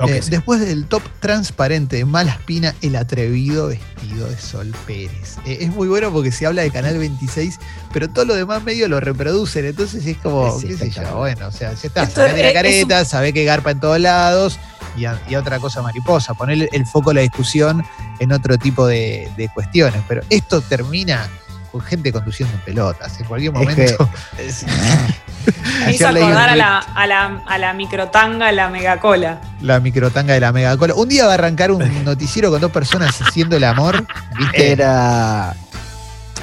Eh, 0.08 0.20
después 0.28 0.60
del 0.60 0.86
top 0.86 1.02
transparente 1.20 1.96
de 1.96 2.04
Malaspina, 2.04 2.74
el 2.82 2.96
atrevido 2.96 3.68
vestido 3.68 4.28
de 4.28 4.36
Sol 4.38 4.74
Pérez. 4.86 5.36
Eh, 5.46 5.58
es 5.62 5.70
muy 5.70 5.88
bueno 5.88 6.12
porque 6.12 6.30
se 6.32 6.46
habla 6.46 6.62
de 6.62 6.70
Canal 6.70 6.98
26, 6.98 7.58
pero 7.92 8.08
todo 8.10 8.24
lo 8.26 8.34
demás 8.34 8.62
medio 8.62 8.88
lo 8.88 9.00
reproducen, 9.00 9.64
entonces 9.64 10.04
es 10.06 10.16
como, 10.18 10.56
Es 10.58 10.64
qué 10.64 10.76
sé 10.76 10.90
yo, 10.90 11.16
bueno, 11.16 11.46
o 11.48 11.50
sea, 11.52 11.72
ya 11.72 11.86
está, 11.88 12.02
Esto 12.02 12.20
sacate 12.20 12.42
la 12.42 12.52
careta, 12.52 13.04
sabe 13.04 13.32
que 13.32 13.44
garpa 13.44 13.70
en 13.70 13.80
todos 13.80 13.98
lados 14.00 14.58
y, 14.98 15.06
a- 15.06 15.20
y 15.28 15.34
a 15.34 15.40
otra 15.40 15.58
cosa 15.58 15.80
mariposa, 15.82 16.34
poner 16.34 16.68
el 16.72 16.86
foco 16.86 17.10
de 17.10 17.14
la 17.14 17.20
discusión 17.22 17.82
en 18.18 18.32
otro 18.32 18.58
tipo 18.58 18.86
de, 18.86 19.30
de 19.36 19.48
cuestiones, 19.48 20.02
pero 20.08 20.22
esto 20.30 20.60
termina 20.60 21.28
con 21.72 21.80
gente 21.80 22.12
conduciendo 22.12 22.54
en 22.54 22.60
pelotas, 22.62 23.18
en 23.20 23.26
cualquier 23.26 23.52
Es 23.54 23.58
que- 23.60 23.96
momento. 23.96 24.10
Me 25.86 25.92
hizo 25.92 26.08
acordar 26.08 26.48
a 26.50 26.56
la, 26.56 26.78
a, 26.78 27.06
la, 27.06 27.42
a 27.46 27.58
la 27.58 27.72
microtanga, 27.72 28.50
la 28.52 28.68
megacola. 28.68 29.40
La 29.62 29.80
microtanga 29.80 30.34
de 30.34 30.40
la 30.40 30.52
megacola. 30.52 30.94
Un 30.94 31.08
día 31.08 31.24
va 31.26 31.32
a 31.32 31.34
arrancar 31.34 31.70
un 31.70 31.82
noticiero 32.04 32.50
con 32.50 32.60
dos 32.60 32.70
personas 32.72 33.20
haciendo 33.22 33.56
el 33.56 33.64
amor. 33.64 34.06
¿viste? 34.38 34.72
Era. 34.72 35.54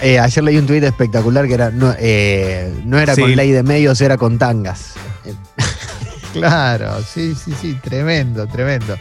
eh, 0.02 0.20
ayer 0.20 0.44
leí 0.44 0.58
un 0.58 0.66
tuit 0.68 0.84
espectacular 0.84 1.48
que 1.48 1.54
era. 1.54 1.70
No, 1.72 1.94
eh, 1.98 2.74
no 2.86 2.98
era 3.00 3.16
Sí. 3.16 3.22
con 3.22 3.36
ley 3.36 3.52
de 3.52 3.64
medios, 3.64 4.00
era 4.02 4.18
con 4.18 4.38
tangas. 4.38 4.94
Claro, 6.34 7.00
sí, 7.04 7.36
sí, 7.36 7.54
sí, 7.62 7.76
tremendo, 7.76 8.48
tremendo. 8.48 8.98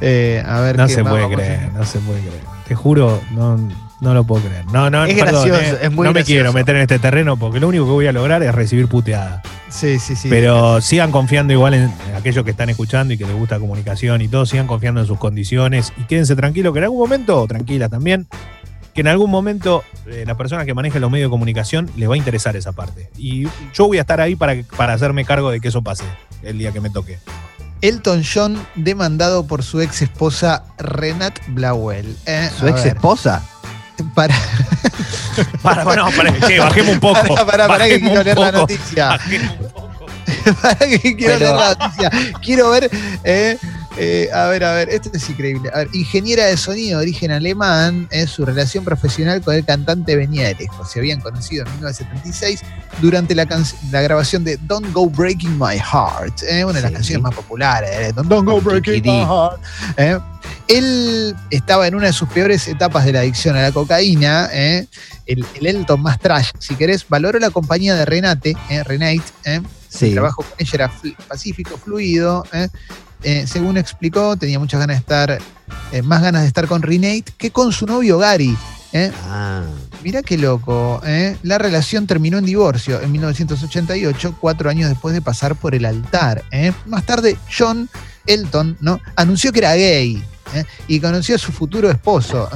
Eh, 0.00 0.42
a 0.46 0.60
ver 0.60 0.78
No 0.78 0.86
qué 0.86 0.94
se 0.94 1.02
más 1.02 1.12
puede 1.12 1.24
a- 1.26 1.28
creer, 1.28 1.72
no 1.74 1.84
se 1.84 1.98
puede 1.98 2.20
creer. 2.20 2.40
Te 2.66 2.74
juro, 2.74 3.20
no, 3.32 3.58
no 4.00 4.14
lo 4.14 4.24
puedo 4.24 4.42
creer. 4.44 4.64
No, 4.66 4.88
no, 4.90 5.04
Es 5.04 5.14
perdón, 5.14 5.48
gracioso, 5.48 5.60
eh, 5.76 5.78
es 5.82 5.92
muy 5.92 6.04
No 6.04 6.10
me 6.10 6.20
gracioso. 6.20 6.26
quiero 6.26 6.52
meter 6.52 6.76
en 6.76 6.82
este 6.82 6.98
terreno 6.98 7.36
porque 7.36 7.60
lo 7.60 7.68
único 7.68 7.84
que 7.84 7.90
voy 7.92 8.06
a 8.06 8.12
lograr 8.12 8.42
es 8.42 8.54
recibir 8.54 8.86
puteada. 8.88 9.42
Sí, 9.68 9.98
sí, 9.98 10.16
sí. 10.16 10.28
Pero 10.28 10.80
sigan 10.80 11.12
confiando 11.12 11.52
igual 11.52 11.74
en 11.74 11.92
aquellos 12.16 12.44
que 12.44 12.50
están 12.50 12.70
escuchando 12.70 13.14
y 13.14 13.18
que 13.18 13.24
les 13.26 13.34
gusta 13.36 13.58
comunicación 13.58 14.20
y 14.22 14.28
todo, 14.28 14.46
sigan 14.46 14.66
confiando 14.66 15.00
en 15.00 15.06
sus 15.06 15.18
condiciones 15.18 15.92
y 15.96 16.04
quédense 16.04 16.34
tranquilos 16.34 16.72
que 16.72 16.78
en 16.78 16.84
algún 16.84 16.98
momento, 16.98 17.46
tranquila 17.46 17.88
también, 17.88 18.26
que 18.94 19.02
en 19.02 19.06
algún 19.08 19.30
momento 19.30 19.84
eh, 20.06 20.24
la 20.26 20.36
persona 20.36 20.64
que 20.64 20.74
maneje 20.74 20.98
los 20.98 21.10
medios 21.10 21.28
de 21.28 21.30
comunicación 21.30 21.88
le 21.96 22.08
va 22.08 22.14
a 22.14 22.18
interesar 22.18 22.56
esa 22.56 22.72
parte. 22.72 23.08
Y 23.16 23.44
yo 23.74 23.86
voy 23.86 23.98
a 23.98 24.00
estar 24.00 24.20
ahí 24.20 24.34
para, 24.34 24.56
para 24.76 24.94
hacerme 24.94 25.24
cargo 25.24 25.50
de 25.52 25.60
que 25.60 25.68
eso 25.68 25.82
pase 25.82 26.02
el 26.42 26.58
día 26.58 26.72
que 26.72 26.80
me 26.80 26.90
toque. 26.90 27.18
Elton 27.82 28.22
John 28.24 28.58
demandado 28.74 29.46
por 29.46 29.62
su 29.62 29.80
ex 29.80 30.02
esposa 30.02 30.64
Renat 30.78 31.38
Blauel. 31.48 32.14
Eh, 32.26 32.50
Su 32.58 32.66
ex 32.66 32.82
ver, 32.84 32.94
esposa. 32.94 33.42
Para, 34.14 34.34
Para, 35.62 35.84
bueno, 35.84 36.08
para, 36.16 36.32
che, 36.46 36.58
bajemos 36.58 36.94
un 36.94 37.00
poco. 37.00 37.34
para, 37.34 37.44
para, 37.46 37.66
para 37.68 37.88
que 37.88 38.00
quiero 38.00 38.22
leer 38.22 38.38
la 38.38 38.52
noticia. 38.52 39.18
para 40.62 40.76
que 40.76 41.16
quiero 41.16 41.38
leer 41.38 41.54
la 41.54 41.74
noticia. 41.74 42.10
Quiero 42.42 42.70
ver. 42.70 42.90
eh, 43.24 43.58
eh, 43.96 44.28
a 44.32 44.46
ver, 44.46 44.64
a 44.64 44.72
ver, 44.74 44.88
esto 44.88 45.10
es 45.12 45.28
increíble. 45.28 45.70
A 45.74 45.78
ver, 45.78 45.88
ingeniera 45.92 46.46
de 46.46 46.56
sonido 46.56 46.98
de 47.00 47.04
origen 47.04 47.30
alemán, 47.30 48.08
eh, 48.10 48.26
su 48.26 48.44
relación 48.46 48.84
profesional 48.84 49.40
con 49.42 49.54
el 49.54 49.64
cantante 49.64 50.16
venía 50.16 50.48
de 50.48 50.54
lejos. 50.54 50.90
Se 50.90 51.00
habían 51.00 51.20
conocido 51.20 51.64
en 51.66 51.72
1976 51.74 52.60
durante 53.00 53.34
la, 53.34 53.46
grabación 53.90 54.44
de 54.44 54.56
Don't 54.62 54.92
Go 54.92 55.10
Breaking 55.10 55.58
My 55.58 55.76
Heart, 55.78 56.42
eh, 56.48 56.64
una 56.64 56.74
de 56.74 56.82
las 56.82 56.90
Sí. 56.90 56.94
canciones 56.94 57.22
más 57.22 57.34
populares. 57.34 57.90
eh, 57.92 58.12
Don't, 58.14 58.28
Don't 58.28 58.48
Go 58.48 58.60
Breaking. 58.60 59.02
My 59.02 59.24
Heart. 59.24 59.60
eh. 59.96 60.18
Él 60.68 61.34
estaba 61.50 61.86
en 61.88 61.96
una 61.96 62.06
de 62.06 62.12
sus 62.12 62.28
peores 62.28 62.66
etapas 62.68 63.04
de 63.04 63.12
la 63.12 63.20
adicción 63.20 63.56
a 63.56 63.62
la 63.62 63.72
cocaína, 63.72 64.46
el, 64.52 64.88
el 65.26 65.66
Elton 65.66 66.00
más 66.00 66.18
trash, 66.20 66.50
si 66.60 66.76
querés, 66.76 67.04
valoró 67.08 67.38
la 67.40 67.50
compañía 67.50 67.94
de 67.96 68.04
Renate, 68.04 68.56
Renate, 68.84 69.16
eh, 69.44 69.56
el 69.56 69.62
Sí. 69.88 70.12
trabajo 70.12 70.42
con 70.42 70.52
ella 70.58 70.70
era 70.74 70.90
fl- 70.92 71.16
pacífico, 71.26 71.76
fluido. 71.76 72.44
¿eh? 72.52 72.68
Eh, 73.22 73.46
según 73.46 73.76
explicó, 73.76 74.36
tenía 74.36 74.58
muchas 74.58 74.80
ganas 74.80 74.96
de 74.96 75.00
estar, 75.00 75.38
eh, 75.92 76.02
más 76.02 76.22
ganas 76.22 76.42
de 76.42 76.48
estar 76.48 76.66
con 76.66 76.82
Renate 76.82 77.24
que 77.36 77.50
con 77.50 77.72
su 77.72 77.86
novio 77.86 78.18
Gary. 78.18 78.56
¿eh? 78.92 79.12
Ah, 79.28 79.62
Mirá 80.02 80.22
qué 80.22 80.38
loco. 80.38 81.00
¿eh? 81.04 81.36
La 81.42 81.58
relación 81.58 82.06
terminó 82.06 82.38
en 82.38 82.46
divorcio 82.46 83.00
en 83.00 83.12
1988, 83.12 84.36
cuatro 84.40 84.70
años 84.70 84.88
después 84.88 85.14
de 85.14 85.20
pasar 85.20 85.54
por 85.56 85.74
el 85.74 85.84
altar. 85.84 86.42
Más 86.86 87.04
tarde, 87.04 87.36
John 87.56 87.88
Elton 88.26 88.78
¿no? 88.80 89.00
anunció 89.16 89.52
que 89.52 89.58
era 89.58 89.74
gay 89.74 90.22
y 90.88 91.00
conoció 91.00 91.36
a 91.36 91.38
su 91.38 91.52
futuro 91.52 91.90
esposo. 91.90 92.48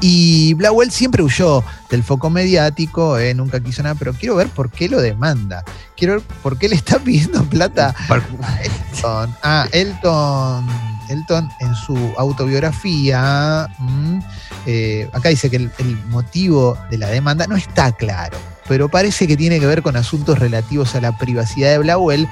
Y 0.00 0.54
Blauel 0.54 0.90
siempre 0.90 1.22
huyó 1.22 1.64
del 1.90 2.04
foco 2.04 2.30
mediático, 2.30 3.18
¿eh? 3.18 3.34
nunca 3.34 3.60
quiso 3.60 3.82
nada, 3.82 3.96
pero 3.96 4.12
quiero 4.12 4.36
ver 4.36 4.48
por 4.48 4.70
qué 4.70 4.88
lo 4.88 5.00
demanda. 5.00 5.64
Quiero 5.96 6.14
ver 6.14 6.22
por 6.42 6.58
qué 6.58 6.68
le 6.68 6.76
está 6.76 6.98
pidiendo 7.04 7.42
plata 7.44 7.94
a 8.08 8.62
Elton. 8.62 9.36
Ah, 9.42 9.66
Elton, 9.72 10.66
Elton 11.08 11.48
en 11.60 11.74
su 11.74 11.96
autobiografía, 12.16 13.68
mm, 13.78 14.18
eh, 14.66 15.10
acá 15.12 15.30
dice 15.30 15.50
que 15.50 15.56
el, 15.56 15.70
el 15.78 15.96
motivo 16.06 16.78
de 16.90 16.98
la 16.98 17.08
demanda 17.08 17.46
no 17.46 17.56
está 17.56 17.90
claro, 17.92 18.38
pero 18.68 18.88
parece 18.88 19.26
que 19.26 19.36
tiene 19.36 19.58
que 19.58 19.66
ver 19.66 19.82
con 19.82 19.96
asuntos 19.96 20.38
relativos 20.38 20.94
a 20.94 21.00
la 21.00 21.16
privacidad 21.18 21.70
de 21.70 21.78
Blauel 21.78 22.28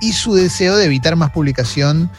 y 0.00 0.12
su 0.12 0.34
deseo 0.34 0.76
de 0.76 0.84
evitar 0.84 1.16
más 1.16 1.30
publicación 1.30 2.10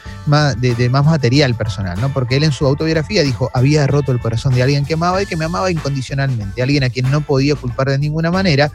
de, 0.57 0.89
más 0.89 1.05
material 1.05 1.55
personal, 1.55 1.99
¿no? 1.99 2.11
Porque 2.13 2.37
él 2.37 2.43
en 2.43 2.51
su 2.51 2.65
autobiografía 2.65 3.23
dijo, 3.23 3.49
había 3.53 3.85
roto 3.87 4.11
el 4.11 4.19
corazón 4.19 4.53
de 4.53 4.63
alguien 4.63 4.85
que 4.85 4.95
amaba 4.95 5.21
y 5.21 5.25
que 5.25 5.35
me 5.35 5.45
amaba 5.45 5.71
incondicionalmente, 5.71 6.61
alguien 6.61 6.83
a 6.83 6.89
quien 6.89 7.09
no 7.11 7.21
podía 7.21 7.55
culpar 7.55 7.89
de 7.89 7.99
ninguna 7.99 8.31
manera. 8.31 8.71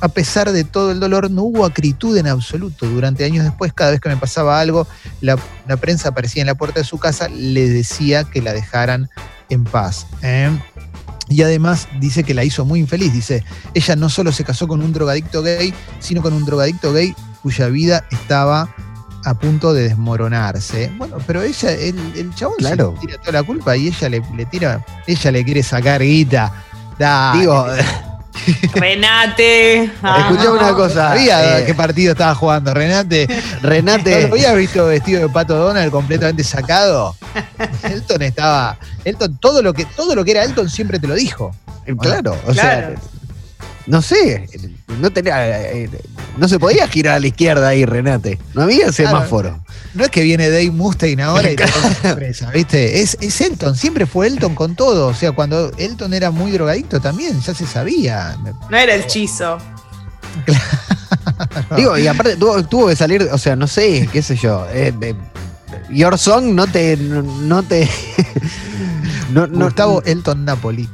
A 0.00 0.08
pesar 0.08 0.52
de 0.52 0.64
todo 0.64 0.90
el 0.90 1.00
dolor, 1.00 1.30
no 1.30 1.44
hubo 1.44 1.64
acritud 1.64 2.16
en 2.18 2.26
absoluto. 2.26 2.86
Durante 2.86 3.24
años 3.24 3.44
después, 3.44 3.72
cada 3.72 3.92
vez 3.92 4.00
que 4.00 4.08
me 4.08 4.16
pasaba 4.16 4.60
algo, 4.60 4.86
la, 5.20 5.38
la 5.66 5.76
prensa 5.76 6.10
aparecía 6.10 6.42
en 6.42 6.48
la 6.48 6.56
puerta 6.56 6.80
de 6.80 6.84
su 6.84 6.98
casa, 6.98 7.28
le 7.28 7.68
decía 7.68 8.24
que 8.24 8.42
la 8.42 8.52
dejaran 8.52 9.08
en 9.48 9.64
paz. 9.64 10.06
¿eh? 10.22 10.50
Y 11.28 11.42
además 11.42 11.88
dice 12.00 12.24
que 12.24 12.34
la 12.34 12.44
hizo 12.44 12.64
muy 12.64 12.80
infeliz. 12.80 13.12
Dice, 13.12 13.44
ella 13.72 13.96
no 13.96 14.08
solo 14.10 14.32
se 14.32 14.44
casó 14.44 14.68
con 14.68 14.82
un 14.82 14.92
drogadicto 14.92 15.42
gay, 15.42 15.72
sino 16.00 16.20
con 16.22 16.34
un 16.34 16.44
drogadicto 16.44 16.92
gay 16.92 17.14
cuya 17.44 17.68
vida 17.68 18.04
estaba 18.10 18.74
a 19.24 19.34
punto 19.34 19.72
de 19.72 19.84
desmoronarse. 19.84 20.90
Bueno, 20.96 21.18
pero 21.26 21.42
ella, 21.42 21.70
el, 21.70 21.96
el 22.16 22.34
chabón 22.34 22.56
se 22.58 22.74
le 22.74 22.84
tira 23.00 23.18
toda 23.18 23.32
la 23.32 23.42
culpa 23.44 23.76
y 23.76 23.86
ella 23.88 24.08
le, 24.08 24.22
le 24.34 24.46
tira, 24.46 24.84
ella 25.06 25.30
le 25.30 25.44
quiere 25.44 25.62
sacar 25.62 26.02
guita. 26.02 26.52
Digo, 27.38 27.66
Renate. 28.74 29.90
Ah, 30.02 30.28
Escuchá 30.30 30.50
una 30.52 30.74
cosa. 30.74 31.08
¿Sabía 31.10 31.58
eh, 31.60 31.64
qué 31.66 31.74
partido 31.74 32.12
estaba 32.12 32.34
jugando 32.34 32.74
Renate? 32.74 33.26
¿No 33.62 33.68
Renate. 33.68 34.28
lo 34.28 34.34
habías 34.34 34.56
visto 34.56 34.86
vestido 34.86 35.20
de 35.22 35.28
pato 35.28 35.56
Donald 35.56 35.90
completamente 35.90 36.42
sacado? 36.44 37.14
Elton 37.82 38.22
estaba. 38.22 38.76
Elton, 39.04 39.36
todo 39.38 39.62
lo 39.62 39.72
que, 39.72 39.84
todo 39.84 40.14
lo 40.14 40.24
que 40.24 40.32
era 40.32 40.44
Elton 40.44 40.68
siempre 40.68 40.98
te 40.98 41.06
lo 41.06 41.14
dijo. 41.14 41.54
Claro, 42.00 42.32
o 42.46 42.52
Claro. 42.52 42.54
sea, 42.54 42.94
no 43.86 44.00
sé, 44.02 44.46
no 45.00 45.10
tenía, 45.10 45.60
eh, 45.72 45.90
no 46.38 46.48
se 46.48 46.58
podía 46.58 46.88
girar 46.88 47.16
a 47.16 47.20
la 47.20 47.26
izquierda 47.26 47.68
ahí, 47.68 47.84
Renate. 47.84 48.38
No 48.54 48.62
había 48.62 48.90
semáforo. 48.92 49.62
No 49.94 50.04
es 50.04 50.10
que 50.10 50.22
viene 50.22 50.48
Dave 50.50 50.70
Mustaine 50.70 51.22
ahora 51.22 51.50
y 51.52 51.56
te 51.56 51.66
sorpresa, 52.02 52.50
¿viste? 52.50 53.00
Es, 53.00 53.16
es 53.20 53.40
Elton, 53.40 53.76
siempre 53.76 54.06
fue 54.06 54.26
Elton 54.26 54.54
con 54.54 54.74
todo. 54.74 55.08
O 55.08 55.14
sea, 55.14 55.32
cuando 55.32 55.70
Elton 55.76 56.14
era 56.14 56.30
muy 56.30 56.50
drogadicto 56.50 57.00
también, 57.00 57.40
ya 57.40 57.54
se 57.54 57.66
sabía. 57.66 58.36
No 58.70 58.76
era 58.76 58.94
el 58.94 59.06
chizo. 59.06 59.58
Digo, 61.76 61.96
y 61.98 62.06
aparte 62.06 62.36
tuvo, 62.36 62.62
tuvo 62.64 62.88
que 62.88 62.96
salir, 62.96 63.22
o 63.30 63.38
sea, 63.38 63.56
no 63.56 63.66
sé, 63.66 64.08
qué 64.12 64.22
sé 64.22 64.36
yo. 64.36 64.66
eh, 64.72 64.92
eh, 65.00 65.14
Your 65.90 66.18
Song 66.18 66.46
no 66.54 66.66
te. 66.66 66.96
No, 66.96 67.22
no 67.22 67.62
te. 67.62 67.88
no, 69.32 69.46
no- 69.46 69.66
Gustavo 69.66 70.02
Elton 70.04 70.44
Napoli. 70.44 70.88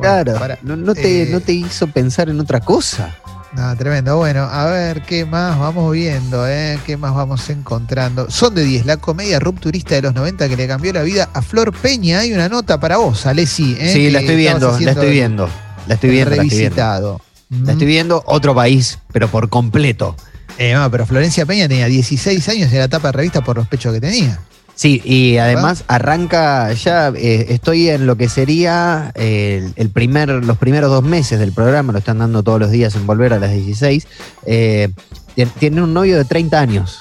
Claro, 0.00 0.34
para- 0.38 0.58
no, 0.62 0.76
no 0.76 0.94
te, 0.94 1.22
eh, 1.22 1.28
no 1.30 1.40
te 1.40 1.52
hizo 1.52 1.86
pensar 1.86 2.28
en 2.28 2.40
otra 2.40 2.60
cosa. 2.60 3.14
No, 3.52 3.76
tremendo. 3.76 4.16
Bueno, 4.16 4.44
a 4.44 4.66
ver 4.66 5.02
qué 5.02 5.24
más 5.24 5.58
vamos 5.58 5.92
viendo, 5.92 6.46
¿eh? 6.48 6.78
¿Qué 6.86 6.96
más 6.96 7.12
vamos 7.14 7.50
encontrando? 7.50 8.30
Son 8.30 8.54
de 8.54 8.62
10, 8.62 8.86
la 8.86 8.96
comedia 8.98 9.40
rupturista 9.40 9.96
de 9.96 10.02
los 10.02 10.14
90 10.14 10.48
que 10.48 10.56
le 10.56 10.68
cambió 10.68 10.92
la 10.92 11.02
vida 11.02 11.28
a 11.34 11.42
Flor 11.42 11.72
Peña. 11.72 12.20
Hay 12.20 12.32
una 12.32 12.48
nota 12.48 12.78
para 12.78 12.98
vos, 12.98 13.26
Alessi. 13.26 13.76
¿eh? 13.80 13.92
sí, 13.92 14.08
la 14.10 14.20
estoy 14.20 14.36
viendo, 14.36 14.70
la 14.80 14.90
estoy 14.92 15.10
viendo. 15.10 15.48
La 15.88 15.94
estoy 15.94 16.10
viendo, 16.10 16.30
la 16.36 16.42
estoy 16.42 16.48
viendo. 16.58 16.76
revisitado. 16.76 17.20
La 17.64 17.72
estoy 17.72 17.86
viendo, 17.88 18.22
otro 18.26 18.54
país, 18.54 19.00
pero 19.12 19.26
por 19.26 19.48
completo. 19.48 20.14
Eh, 20.56 20.72
no, 20.74 20.88
pero 20.88 21.04
Florencia 21.04 21.44
Peña 21.44 21.66
tenía 21.66 21.86
16 21.86 22.48
años 22.50 22.72
y 22.72 22.76
era 22.76 22.86
tapa 22.86 23.08
de 23.08 23.12
revista 23.12 23.40
por 23.42 23.56
los 23.56 23.66
pechos 23.66 23.92
que 23.92 24.00
tenía. 24.00 24.38
Sí, 24.80 25.02
y 25.04 25.36
además 25.36 25.84
arranca 25.88 26.72
ya, 26.72 27.08
eh, 27.14 27.48
estoy 27.50 27.90
en 27.90 28.06
lo 28.06 28.16
que 28.16 28.30
sería 28.30 29.12
eh, 29.14 29.60
el, 29.62 29.72
el 29.76 29.90
primer, 29.90 30.30
los 30.30 30.56
primeros 30.56 30.90
dos 30.90 31.02
meses 31.04 31.38
del 31.38 31.52
programa, 31.52 31.92
lo 31.92 31.98
están 31.98 32.16
dando 32.16 32.42
todos 32.42 32.58
los 32.58 32.70
días 32.70 32.94
en 32.94 33.06
Volver 33.06 33.34
a 33.34 33.38
las 33.38 33.50
16. 33.52 34.06
eh, 34.46 34.88
tien- 35.36 35.50
tiene 35.58 35.82
un 35.82 35.92
novio 35.92 36.16
de 36.16 36.24
30 36.24 36.58
años. 36.58 37.00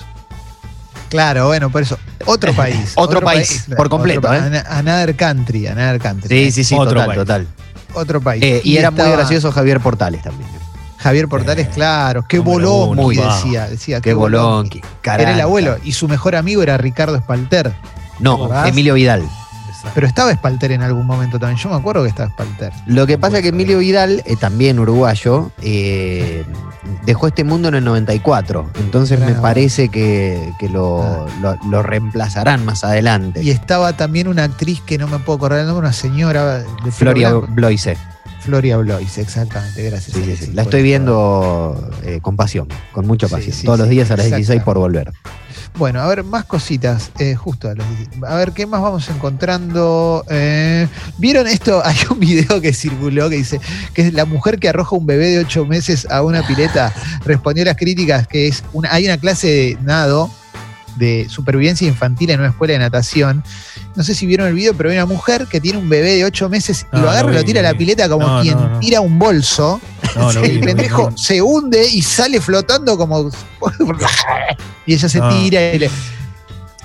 Claro, 1.07 1.47
bueno, 1.47 1.69
por 1.69 1.81
eso. 1.81 1.97
Otro 2.25 2.51
país. 2.63 2.91
Otro 2.95 3.21
país, 3.21 3.63
por 3.77 3.87
completo, 3.87 4.27
Otro 4.29 4.33
¿eh? 4.57 4.61
Another 4.67 5.15
country, 5.15 5.67
another 5.67 6.01
country. 6.01 6.27
Sí, 6.27 6.51
sí, 6.51 6.63
sí, 6.65 6.75
Otro 6.75 6.95
total, 6.95 7.05
país. 7.07 7.17
total. 7.17 7.47
Otro 7.93 8.19
país. 8.19 8.43
Eh, 8.43 8.59
y, 8.61 8.75
era 8.75 8.91
muy 8.91 9.09
gracioso 9.09 9.53
Javier 9.53 9.79
Portales 9.79 10.21
también. 10.21 10.49
Javier 10.99 11.27
Portales, 11.27 11.67
Eh, 11.67 11.71
claro. 11.73 12.23
Qué 12.27 12.39
bolón, 12.39 12.89
uno, 12.89 13.01
muy 13.03 13.17
va. 13.17 13.33
decía. 13.35 13.67
decía 13.67 14.01
Qué 14.01 14.13
bolón, 14.13 14.69
qué 14.69 14.81
Era 15.03 15.33
el 15.33 15.41
abuelo. 15.41 15.77
Y 15.83 15.93
su 15.93 16.07
mejor 16.07 16.35
amigo 16.35 16.61
era 16.61 16.77
Ricardo 16.77 17.15
Espalter. 17.15 17.73
No. 18.19 18.49
Emilio 18.65 18.93
Vidal. 18.95 19.23
Pero 19.95 20.05
estaba 20.07 20.29
Espalter 20.31 20.73
en 20.73 20.81
algún 20.81 21.05
momento 21.07 21.39
también. 21.39 21.57
Yo 21.57 21.69
me 21.69 21.75
acuerdo 21.77 22.03
que 22.03 22.09
estaba 22.09 22.27
Espalter. 22.27 22.73
Lo 22.85 23.07
que 23.07 23.17
pasa 23.17 23.37
es 23.37 23.43
que 23.43 23.49
Emilio 23.49 23.79
Vidal, 23.79 24.21
eh, 24.25 24.35
también 24.35 24.77
uruguayo, 24.77 25.51
eh, 25.61 26.43
dejó 27.05 27.27
este 27.27 27.45
mundo 27.45 27.69
en 27.69 27.75
el 27.75 27.85
94. 27.85 28.69
Entonces 28.81 29.21
me 29.21 29.31
parece 29.35 29.87
que, 29.87 30.51
que 30.59 30.67
lo, 30.67 31.25
lo- 31.41 31.55
lo 31.69 31.81
reemplazarán 31.81 32.65
más 32.65 32.83
adelante. 32.83 33.41
Y 33.41 33.51
estaba 33.51 33.93
también 33.93 34.27
una 34.27 34.43
actriz 34.43 34.81
que 34.81 34.97
no 34.97 35.07
me 35.07 35.17
puedo 35.19 35.37
acordar 35.37 35.59
el 35.61 35.67
nombre, 35.67 35.85
una 35.85 35.93
señora 35.93 36.57
de 36.57 36.91
Floria. 36.91 37.31
Bloise. 37.33 37.95
Floria 38.49 38.77
Blois, 38.77 39.17
exactamente. 39.17 39.83
Gracias. 39.83 40.15
Sí, 40.17 40.23
sí, 40.25 40.45
sí. 40.47 40.51
La 40.53 40.63
estoy 40.63 40.79
esto. 40.79 40.83
viendo 40.85 41.91
eh, 42.03 42.19
con 42.21 42.35
pasión, 42.35 42.67
con 42.91 43.07
mucha 43.07 43.27
pasión. 43.27 43.55
Todos 43.63 43.79
los 43.79 43.89
días 43.89 44.09
a 44.11 44.17
las 44.17 44.25
16 44.25 44.49
exacto. 44.49 44.65
por 44.65 44.77
volver. 44.79 45.11
Bueno, 45.77 46.01
a 46.01 46.07
ver, 46.07 46.23
más 46.23 46.45
cositas. 46.45 47.11
eh, 47.19 47.35
justo 47.35 47.69
a, 47.69 47.75
los- 47.75 47.85
a 48.27 48.35
ver, 48.35 48.51
¿qué 48.53 48.65
más 48.65 48.81
vamos 48.81 49.07
encontrando? 49.09 50.25
Eh, 50.29 50.87
¿Vieron 51.17 51.47
esto? 51.47 51.81
Hay 51.85 51.95
un 52.09 52.19
video 52.19 52.59
que 52.59 52.73
circuló 52.73 53.29
que 53.29 53.37
dice 53.37 53.59
que 53.93 54.01
es 54.07 54.13
la 54.13 54.25
mujer 54.25 54.59
que 54.59 54.67
arroja 54.69 54.95
un 54.95 55.05
bebé 55.05 55.27
de 55.27 55.39
ocho 55.39 55.65
meses 55.65 56.07
a 56.09 56.23
una 56.23 56.45
pileta. 56.45 56.93
Respondió 57.23 57.63
a 57.63 57.67
las 57.67 57.77
críticas 57.77 58.27
que 58.27 58.47
es 58.47 58.63
una, 58.73 58.91
hay 58.91 59.05
una 59.05 59.17
clase 59.17 59.47
de 59.47 59.77
nado 59.83 60.29
de 60.97 61.27
supervivencia 61.29 61.87
infantil 61.87 62.29
en 62.31 62.39
una 62.39 62.49
escuela 62.49 62.73
de 62.73 62.79
natación. 62.79 63.43
No 63.95 64.03
sé 64.03 64.13
si 64.15 64.25
vieron 64.25 64.47
el 64.47 64.53
video, 64.53 64.73
pero 64.75 64.89
hay 64.89 64.95
una 64.97 65.05
mujer 65.05 65.47
que 65.47 65.59
tiene 65.59 65.77
un 65.77 65.89
bebé 65.89 66.15
de 66.15 66.25
ocho 66.25 66.49
meses 66.49 66.85
y 66.91 66.95
No, 66.95 67.03
lo 67.03 67.09
agarra 67.11 67.27
lo 67.29 67.33
y 67.33 67.37
lo 67.37 67.43
tira 67.43 67.59
a 67.59 67.63
la 67.63 67.73
pileta 67.73 68.07
como 68.09 68.27
No, 68.27 68.41
quien 68.41 68.55
no, 68.55 68.69
no. 68.69 68.79
tira 68.79 69.01
un 69.01 69.17
bolso. 69.19 69.81
No, 70.15 70.31
el 70.43 70.59
pendejo 70.59 71.15
se 71.17 71.41
hunde 71.41 71.87
y 71.87 72.01
sale 72.01 72.39
flotando 72.41 72.97
como. 72.97 73.29
y 74.85 74.93
ella 74.93 75.09
se 75.09 75.19
No. 75.19 75.29
tira 75.29 75.73
y 75.73 75.79
le- 75.79 75.89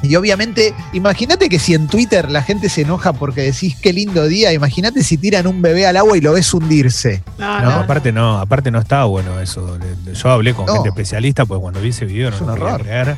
Y 0.03 0.17
obviamente, 0.17 0.75
imagínate 0.93 1.49
que 1.49 1.59
si 1.59 1.73
en 1.73 1.87
Twitter 1.89 2.31
la 2.31 2.43
gente 2.43 2.69
se 2.69 2.83
enoja 2.83 3.15
porque 3.15 3.41
decís 3.41 3.75
qué 3.81 3.91
lindo 3.93 4.27
día, 4.27 4.53
imagínate 4.53 5.03
si 5.03 5.17
tiran 5.17 5.47
un 5.47 5.63
bebé 5.63 5.87
al 5.87 5.97
agua 5.97 6.19
y 6.19 6.21
lo 6.21 6.35
ves 6.35 6.53
hundirse. 6.53 7.23
No, 7.39 7.61
No, 7.63 7.71
no. 7.71 7.77
aparte 7.81 8.13
no, 8.13 8.39
aparte 8.39 8.71
no 8.71 8.81
está 8.81 9.05
bueno 9.05 9.41
eso. 9.41 9.79
Yo 10.13 10.31
hablé 10.31 10.53
con 10.53 10.67
No. 10.67 10.75
gente 10.75 10.91
especialista, 10.91 11.47
pues 11.47 11.59
cuando 11.61 11.81
vi 11.81 11.89
ese 11.89 12.05
video 12.05 12.29
no 12.31 12.37
Es 12.37 12.43
un 12.43 12.49
lo 12.59 12.79
creer. 12.79 13.17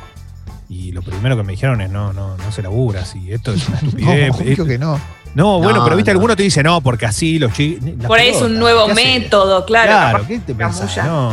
Y 0.68 0.92
lo 0.92 1.02
primero 1.02 1.36
que 1.36 1.42
me 1.42 1.52
dijeron 1.52 1.80
es 1.80 1.90
no, 1.90 2.12
no, 2.12 2.36
no 2.36 2.52
se 2.52 2.60
labura 2.62 3.02
así, 3.02 3.30
esto 3.32 3.52
es 3.52 3.68
una 3.68 3.80
No, 3.82 3.86
estupidez. 3.88 4.30
obvio 4.34 4.64
que 4.66 4.78
no. 4.78 5.00
No, 5.34 5.58
bueno, 5.58 5.78
No, 5.80 5.84
pero 5.84 5.96
viste, 5.96 6.12
no. 6.12 6.16
alguno 6.18 6.34
te 6.34 6.42
dice 6.44 6.62
no, 6.62 6.80
porque 6.80 7.04
así 7.06 7.38
los 7.38 7.52
chicos. 7.52 7.84
Por 8.06 8.18
ahí 8.18 8.28
es 8.30 8.40
un 8.40 8.58
nuevo 8.58 8.88
método, 8.88 9.64
claro. 9.66 9.88
Claro, 9.90 10.12
capaz 10.18 10.28
¿qué 10.28 10.38
te 10.40 10.54
pensás? 10.54 10.96
No, 11.04 11.30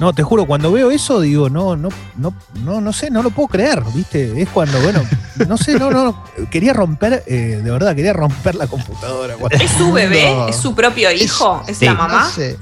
no, 0.00 0.12
te 0.14 0.22
juro, 0.22 0.46
cuando 0.46 0.72
veo 0.72 0.90
eso, 0.90 1.20
digo, 1.20 1.48
no, 1.50 1.76
no, 1.76 1.88
no, 2.16 2.34
no, 2.64 2.80
no 2.80 2.92
sé, 2.92 3.10
no 3.10 3.22
lo 3.22 3.30
puedo 3.30 3.48
creer, 3.48 3.82
¿viste? 3.94 4.40
Es 4.42 4.48
cuando, 4.48 4.80
bueno, 4.80 5.02
no 5.46 5.56
sé, 5.58 5.78
no, 5.78 5.90
no, 5.90 6.24
quería 6.50 6.72
romper, 6.72 7.22
eh, 7.26 7.60
de 7.62 7.70
verdad, 7.70 7.94
quería 7.94 8.12
romper 8.14 8.54
la 8.56 8.66
computadora. 8.66 9.34
cuando- 9.36 9.56
¿Es 9.62 9.70
su 9.70 9.92
bebé? 9.92 10.30
No. 10.34 10.48
¿Es 10.48 10.56
su 10.56 10.74
propio 10.74 11.10
hijo? 11.12 11.62
¿Es 11.68 11.80
la 11.82 11.92
No 11.92 11.98
mamá? 11.98 12.28
sé. 12.30 12.58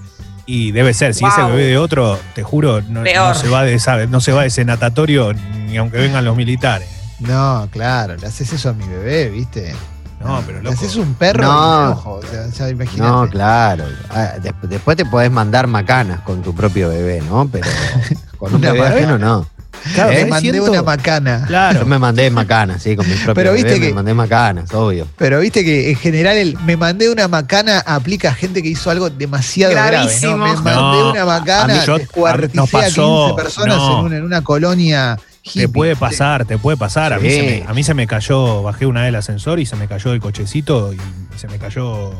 Y 0.46 0.72
debe 0.72 0.92
ser, 0.94 1.14
si 1.14 1.24
es 1.24 1.36
el 1.38 1.44
Wow. 1.44 1.52
bebé 1.52 1.66
de 1.68 1.78
otro, 1.78 2.18
te 2.34 2.42
juro, 2.42 2.82
no, 2.82 3.02
se 3.34 3.48
va 3.48 3.62
de 3.62 3.74
esa, 3.74 4.04
no 4.06 4.20
se 4.20 4.32
va 4.32 4.42
de 4.42 4.48
ese 4.48 4.64
natatorio 4.64 5.32
ni 5.32 5.76
aunque 5.78 5.96
vengan 5.98 6.24
los 6.24 6.36
militares. 6.36 6.88
No, 7.20 7.66
claro, 7.70 8.16
le 8.16 8.26
haces 8.26 8.52
eso 8.52 8.68
a 8.68 8.72
mi 8.74 8.86
bebé, 8.86 9.30
¿viste? 9.30 9.74
No, 10.20 10.42
pero 10.46 10.58
Le 10.58 10.64
loco. 10.64 10.74
haces 10.76 10.96
un 10.96 11.14
perro 11.14 11.42
No. 11.42 11.50
y 11.50 11.78
me 11.78 11.84
enojo, 11.92 12.10
o 12.14 12.22
sea, 12.22 12.46
ya 12.48 12.68
imagínate. 12.70 13.10
No, 13.10 13.28
claro. 13.28 13.84
Ah, 14.10 14.32
des- 14.42 14.52
después 14.62 14.96
te 14.96 15.04
podés 15.04 15.30
mandar 15.30 15.66
macanas 15.66 16.20
con 16.20 16.42
tu 16.42 16.54
propio 16.54 16.88
bebé, 16.88 17.22
¿no? 17.28 17.48
Pero 17.50 17.66
con 18.38 18.50
un 18.54 18.60
Una 18.60 18.72
bebé 18.72 18.86
ajeno 18.86 19.18
no. 19.18 19.46
Claro, 19.92 20.10
Me 20.10 20.16
¿sabes? 20.16 20.30
mandé 20.30 20.50
Siento- 20.50 20.70
una 20.70 20.82
macana. 20.82 21.40
Yo 21.42 21.46
Claro. 21.46 21.86
me 21.86 21.98
mandé 21.98 22.30
macanas, 22.30 22.82
sí, 22.82 22.96
con 22.96 23.06
mis 23.06 23.16
propios 23.16 23.34
Pero 23.34 23.52
viste 23.52 23.68
bebés 23.68 23.80
que- 23.82 23.88
me 23.88 23.94
mandé 23.94 24.14
macanas, 24.14 24.72
obvio. 24.72 25.06
Pero 25.18 25.40
viste 25.40 25.62
que 25.64 25.90
en 25.90 25.96
general 25.96 26.36
el 26.36 26.58
me 26.60 26.76
mandé 26.76 27.10
una 27.10 27.28
macana 27.28 27.80
aplica 27.84 28.30
a 28.30 28.34
gente 28.34 28.62
que 28.62 28.68
hizo 28.70 28.90
algo 28.90 29.10
demasiado 29.10 29.72
Gravísimo. 29.74 30.36
grave. 30.38 30.52
¿no? 30.54 30.62
Me 30.62 30.70
mandé 30.74 30.98
No, 31.02 31.10
una 31.10 31.24
macana, 31.26 31.84
yo- 31.84 31.96
a 31.96 32.66
pasó, 32.66 33.26
15 33.28 33.34
personas 33.42 33.76
no. 33.76 33.98
en, 34.00 34.04
una, 34.06 34.16
en 34.16 34.24
una 34.24 34.42
colonia 34.42 35.16
Te 35.42 35.50
hippie. 35.50 35.68
puede 35.68 35.96
pasar, 35.96 36.44
te 36.46 36.56
puede 36.56 36.76
pasar. 36.78 37.12
A, 37.12 37.18
mí 37.18 37.28
se 37.30 37.42
me, 37.42 37.64
a 37.68 37.74
mí 37.74 37.84
se 37.84 37.92
me 37.94 38.06
cayó, 38.06 38.62
bajé 38.62 38.86
una 38.86 39.00
vez 39.02 39.10
el 39.10 39.16
ascensor 39.16 39.60
y 39.60 39.66
se 39.66 39.76
me 39.76 39.86
cayó 39.88 40.12
el 40.12 40.20
cochecito 40.20 40.92
y 40.94 40.98
se 41.36 41.46
me 41.48 41.58
cayó 41.58 42.12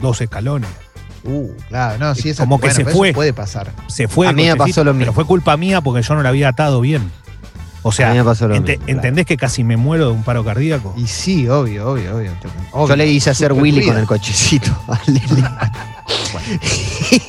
dos 0.00 0.20
escalones. 0.20 0.70
Uh, 1.26 1.50
claro, 1.68 1.98
no, 1.98 2.14
sí, 2.14 2.30
eso, 2.30 2.42
Como 2.44 2.60
que 2.60 2.70
se 2.70 2.76
pero 2.78 2.90
eso 2.90 2.98
fue. 2.98 3.12
puede 3.12 3.32
pasar. 3.32 3.72
Se 3.88 4.08
fue 4.08 4.28
A 4.28 4.32
mí 4.32 4.44
me 4.46 4.56
pasó 4.56 4.84
lo 4.84 4.92
pero 4.92 4.94
mismo. 4.98 5.12
fue 5.12 5.24
culpa 5.26 5.56
mía 5.56 5.80
porque 5.80 6.02
yo 6.02 6.14
no 6.14 6.22
la 6.22 6.28
había 6.30 6.48
atado 6.48 6.80
bien. 6.80 7.10
O 7.82 7.92
sea, 7.92 8.10
claro. 8.20 8.52
¿entendés 8.88 9.26
que 9.26 9.36
casi 9.36 9.62
me 9.62 9.76
muero 9.76 10.06
de 10.06 10.12
un 10.12 10.24
paro 10.24 10.44
cardíaco? 10.44 10.92
Y 10.96 11.06
sí, 11.06 11.46
obvio, 11.48 11.90
obvio, 11.92 12.16
obvio. 12.16 12.32
obvio. 12.72 12.88
Yo 12.88 12.96
le 12.96 13.06
hice 13.06 13.30
hacer 13.30 13.52
Willy 13.52 13.86
con 13.86 13.96
el 13.96 14.06
cochecito 14.06 14.76
a 14.88 14.98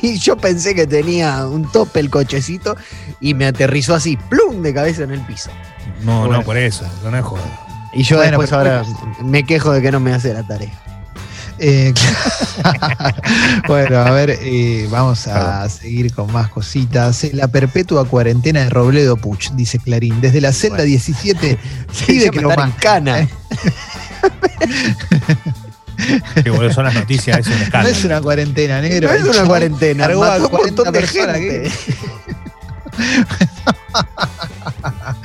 y 0.02 0.18
yo 0.18 0.36
pensé 0.36 0.74
que 0.74 0.86
tenía 0.86 1.46
un 1.46 1.70
tope 1.70 2.00
el 2.00 2.10
cochecito 2.10 2.76
y 3.20 3.34
me 3.34 3.46
aterrizó 3.46 3.94
así, 3.94 4.16
plum, 4.16 4.62
de 4.62 4.74
cabeza 4.74 5.02
en 5.04 5.12
el 5.12 5.20
piso. 5.20 5.50
No, 6.02 6.20
Bueno. 6.20 6.38
no, 6.38 6.42
por 6.42 6.56
eso, 6.56 6.84
no 7.08 7.16
es 7.16 7.24
joda. 7.24 7.42
Y 7.92 8.02
yo 8.02 8.16
Bueno, 8.16 8.30
después 8.38 8.50
pero- 8.50 8.78
ahora 8.78 8.84
me 9.24 9.44
quejo 9.44 9.72
de 9.72 9.80
que 9.82 9.90
no 9.92 10.00
me 10.00 10.12
hace 10.12 10.32
la 10.34 10.42
tarea. 10.42 10.72
Eh, 11.60 11.92
bueno, 13.68 13.98
a 13.98 14.10
ver, 14.10 14.38
eh, 14.42 14.86
vamos 14.90 15.26
a 15.26 15.68
seguir 15.68 16.12
con 16.12 16.32
más 16.32 16.48
cositas. 16.48 17.24
Eh, 17.24 17.30
La 17.32 17.48
perpetua 17.48 18.06
cuarentena 18.06 18.60
de 18.60 18.70
Robledo 18.70 19.16
Puch, 19.16 19.50
dice 19.52 19.78
Clarín. 19.78 20.20
Desde 20.20 20.40
la 20.40 20.52
celda 20.52 20.82
17 20.84 21.58
pide 22.06 22.30
que 22.30 22.40
lo 22.40 22.50
estar 22.50 22.64
en 22.64 22.70
más. 22.70 22.80
cana. 22.80 23.28
Que 26.44 26.50
boludo, 26.50 26.72
son 26.72 26.84
las 26.84 26.94
noticias, 26.94 27.40
es 27.40 27.46
un 27.48 27.54
No 27.72 27.88
es 27.88 28.04
una 28.04 28.20
cuarentena, 28.20 28.80
negro. 28.80 29.08
No 29.08 29.14
es 29.16 29.36
una 29.36 29.44
cuarentena, 29.48 30.04
a 30.04 30.08
mató 30.10 30.44
un 30.44 30.50
40 30.50 30.82
montón 30.84 30.92
de 30.92 31.06
gente. 31.08 31.70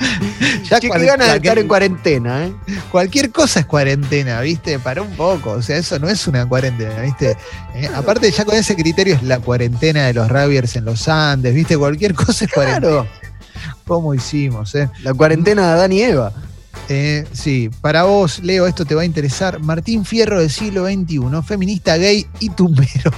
Ya 0.70 0.80
Che, 0.80 0.88
cual- 0.88 1.00
qué 1.00 1.06
ganas 1.06 1.28
de 1.30 1.36
estar 1.36 1.58
en 1.58 1.68
cuarentena, 1.68 2.46
¿eh? 2.46 2.52
Cualquier 2.90 3.30
cosa 3.30 3.60
es 3.60 3.66
cuarentena, 3.66 4.40
¿viste? 4.40 4.78
Para 4.78 5.02
un 5.02 5.10
poco. 5.16 5.50
O 5.52 5.62
sea, 5.62 5.76
eso 5.76 5.98
no 5.98 6.08
es 6.08 6.26
una 6.26 6.46
cuarentena, 6.46 7.02
¿viste? 7.02 7.36
Eh, 7.74 7.88
aparte, 7.94 8.30
ya 8.30 8.44
con 8.44 8.54
ese 8.54 8.74
criterio 8.74 9.14
es 9.14 9.22
la 9.22 9.38
cuarentena 9.40 10.06
de 10.06 10.14
los 10.14 10.28
Raviers 10.30 10.76
en 10.76 10.84
los 10.86 11.06
Andes, 11.08 11.54
¿viste? 11.54 11.76
Cualquier 11.76 12.14
cosa 12.14 12.44
es 12.46 12.52
cuarentena. 12.52 12.80
Claro, 12.88 13.06
¿Cómo 13.86 14.14
hicimos, 14.14 14.74
eh? 14.74 14.88
la 15.02 15.12
cuarentena 15.12 15.66
de 15.66 15.72
Adán 15.72 15.92
y 15.92 16.00
Eva. 16.02 16.32
Eh, 16.88 17.26
sí, 17.32 17.70
para 17.80 18.04
vos, 18.04 18.40
Leo, 18.42 18.66
esto 18.66 18.84
te 18.84 18.94
va 18.94 19.02
a 19.02 19.04
interesar. 19.04 19.60
Martín 19.60 20.04
Fierro 20.04 20.40
del 20.40 20.50
siglo 20.50 20.86
XXI, 20.86 21.20
feminista 21.46 21.96
gay 21.96 22.26
y 22.40 22.48
tumbero. 22.50 23.10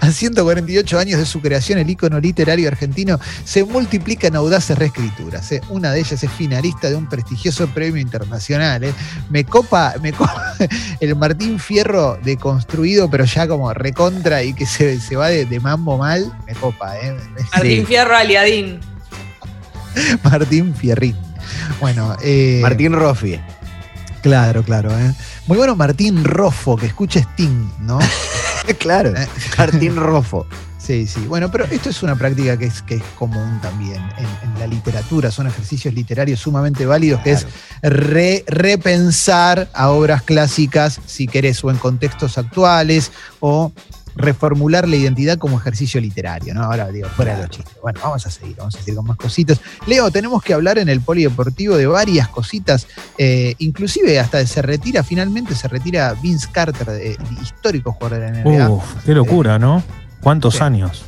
A 0.00 0.10
148 0.10 0.98
años 0.98 1.18
de 1.18 1.26
su 1.26 1.40
creación, 1.40 1.78
el 1.78 1.88
ícono 1.88 2.20
literario 2.20 2.68
argentino 2.68 3.18
se 3.44 3.64
multiplica 3.64 4.26
en 4.26 4.36
audaces 4.36 4.76
reescrituras. 4.78 5.50
eh. 5.52 5.60
Una 5.70 5.92
de 5.92 6.00
ellas 6.00 6.22
es 6.22 6.30
finalista 6.30 6.88
de 6.90 6.96
un 6.96 7.08
prestigioso 7.08 7.66
premio 7.68 8.00
internacional. 8.00 8.84
eh. 8.84 8.92
Me 9.30 9.44
copa, 9.44 9.94
me 10.02 10.12
copa 10.12 10.54
el 11.00 11.16
Martín 11.16 11.58
Fierro 11.58 12.18
deconstruido, 12.22 13.08
pero 13.10 13.24
ya 13.24 13.48
como 13.48 13.72
recontra 13.72 14.42
y 14.42 14.52
que 14.54 14.66
se, 14.66 15.00
se 15.00 15.16
va 15.16 15.28
de, 15.28 15.44
de 15.46 15.60
mambo 15.60 15.98
mal. 15.98 16.30
Me 16.46 16.54
copa, 16.54 16.96
¿eh? 16.98 17.16
Martín 17.52 17.80
Sí. 17.80 17.84
Fierro 17.86 18.16
Aliadín. 18.16 18.80
Martín 20.22 20.74
Fierrín. 20.74 21.16
Bueno, 21.80 22.16
eh, 22.22 22.58
Martín 22.62 22.92
Roffi. 22.92 23.40
Claro, 24.22 24.62
claro. 24.62 24.90
¿eh? 24.98 25.14
Muy 25.46 25.58
bueno 25.58 25.76
Martín 25.76 26.24
Rofo, 26.24 26.76
que 26.76 26.86
escucha 26.86 27.20
Sting, 27.20 27.68
¿no? 27.80 27.98
claro, 28.78 29.14
Eh. 29.16 29.28
Martín 29.58 29.96
Rofo. 29.96 30.46
Sí, 30.78 31.06
sí. 31.06 31.20
Bueno, 31.26 31.50
pero 31.50 31.64
esto 31.64 31.88
es 31.88 32.02
una 32.02 32.14
práctica 32.14 32.58
que 32.58 32.66
es, 32.66 32.82
que 32.82 32.96
es 32.96 33.02
común 33.18 33.58
también 33.62 34.02
en, 34.18 34.26
en 34.52 34.58
la 34.60 34.66
literatura. 34.66 35.30
Son 35.30 35.46
ejercicios 35.46 35.94
literarios 35.94 36.40
sumamente 36.40 36.84
válidos, 36.84 37.22
que 37.22 37.32
es 37.32 37.46
re- 37.80 38.44
repensar 38.46 39.68
a 39.72 39.88
obras 39.90 40.22
clásicas, 40.22 41.00
si 41.06 41.26
querés, 41.26 41.64
o 41.64 41.70
en 41.70 41.78
contextos 41.78 42.36
actuales, 42.36 43.12
o 43.40 43.72
reformular 44.16 44.88
la 44.88 44.96
identidad 44.96 45.38
como 45.38 45.58
ejercicio 45.58 46.00
literario, 46.00 46.54
¿no? 46.54 46.62
Ahora 46.62 46.88
digo, 46.88 47.08
fuera 47.08 47.34
de 47.36 47.42
los 47.42 47.50
chistes. 47.50 47.74
Bueno, 47.82 48.00
vamos 48.02 48.26
a 48.26 48.30
seguir, 48.30 48.56
vamos 48.56 48.74
a 48.74 48.78
seguir 48.78 48.94
con 48.94 49.06
más 49.06 49.16
cositas. 49.16 49.60
Leo, 49.86 50.10
tenemos 50.10 50.42
que 50.42 50.54
hablar 50.54 50.78
en 50.78 50.88
el 50.88 51.00
polideportivo 51.00 51.76
de 51.76 51.86
varias 51.86 52.28
cositas, 52.28 52.86
eh, 53.18 53.54
inclusive 53.58 54.18
hasta 54.18 54.46
se 54.46 54.62
retira, 54.62 55.02
finalmente 55.02 55.54
se 55.54 55.68
retira 55.68 56.14
Vince 56.22 56.48
Carter, 56.52 56.86
eh, 56.90 57.16
histórico 57.42 57.92
jugador 57.92 58.20
de 58.20 58.30
la 58.32 58.38
NBA. 58.42 58.70
Uf, 58.70 58.84
qué 59.04 59.12
locura, 59.14 59.58
¿no? 59.58 59.82
¿Cuántos 60.20 60.54
Sí. 60.56 60.62
años? 60.62 61.04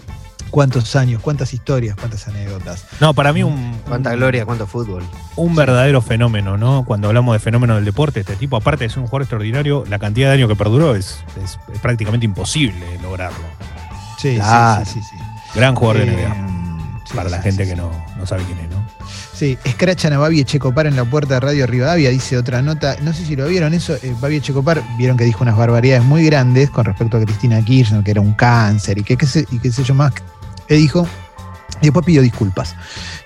¿Cuántos 0.57 0.97
años, 0.97 1.21
cuántas 1.21 1.53
historias, 1.53 1.97
cuántas 1.97 2.27
anécdotas? 2.29 2.87
No, 2.99 3.13
para 3.13 3.31
mí 3.35 3.43
un, 3.43 3.77
Cuánta 3.87 4.15
gloria, 4.15 4.47
cuánto 4.47 4.67
fútbol. 4.67 5.03
un 5.37 5.55
verdadero 5.55 6.01
fenómeno, 6.01 6.57
¿no? 6.57 6.83
Cuando 6.87 7.09
hablamos 7.09 7.35
de 7.35 7.41
fenómeno 7.41 7.75
del 7.75 7.85
deporte, 7.85 8.21
este 8.21 8.37
tipo, 8.37 8.57
aparte 8.57 8.85
de 8.85 8.89
ser 8.89 9.01
un 9.01 9.05
jugador 9.05 9.25
extraordinario, 9.25 9.85
la 9.87 9.99
cantidad 9.99 10.29
de 10.31 10.37
años 10.37 10.49
que 10.49 10.57
perduró 10.57 10.95
es, 10.97 11.19
es- 11.45 11.59
es 11.75 11.79
prácticamente 11.81 12.25
imposible 12.25 12.87
lograrlo. 13.03 13.37
Sí, 14.19 14.39
sí, 14.39 14.85
sí, 14.87 14.93
sí, 14.95 15.01
sí. 15.03 15.17
Gran 15.55 15.75
jugador 15.75 16.07
de 16.07 16.11
Eh, 16.11 16.27
NBA. 16.27 17.03
sí, 17.05 17.15
para 17.15 17.29
la 17.29 17.43
gente 17.43 17.65
sí, 17.65 17.71
que 17.73 17.77
no, 17.77 17.91
no 18.17 18.25
sabe 18.25 18.43
quién 18.45 18.59
es, 18.61 18.71
¿no? 18.71 18.83
Sí, 19.35 19.59
escrachan 19.63 20.15
a 20.15 20.19
Babi 20.19 20.41
Echecopar 20.41 20.87
en 20.87 20.97
la 20.97 21.05
puerta 21.05 21.35
de 21.35 21.41
Radio 21.41 21.67
Rivadavia, 21.67 22.09
dice 22.09 22.39
otra 22.39 22.63
nota. 22.63 22.97
No 23.03 23.13
sé 23.13 23.27
si 23.27 23.37
lo 23.37 23.47
vieron 23.47 23.75
eso. 23.75 23.95
Eh, 23.97 24.15
Babi 24.23 24.37
Echecopar, 24.37 24.83
vieron 24.97 25.19
que 25.19 25.25
dijo 25.25 25.43
unas 25.45 25.55
barbaridades 25.59 26.03
muy 26.03 26.25
grandes 26.25 26.71
con 26.71 26.87
respecto 26.87 27.19
a 27.19 27.21
Cristina 27.21 27.63
Kirchner, 27.63 28.03
que 28.03 28.13
era 28.13 28.23
un 28.23 28.33
cáncer 28.33 28.97
y 28.97 29.03
que 29.03 29.19
qué 29.19 29.27
sé, 29.27 29.45
y 29.51 29.59
qué 29.59 29.71
sé 29.71 29.85
yo 29.85 29.95
más 29.95 30.15
que 30.67 30.75
dijo. 30.75 31.07
Y 31.81 31.87
después 31.87 32.07
pidió 32.07 32.23
disculpas. 32.23 32.75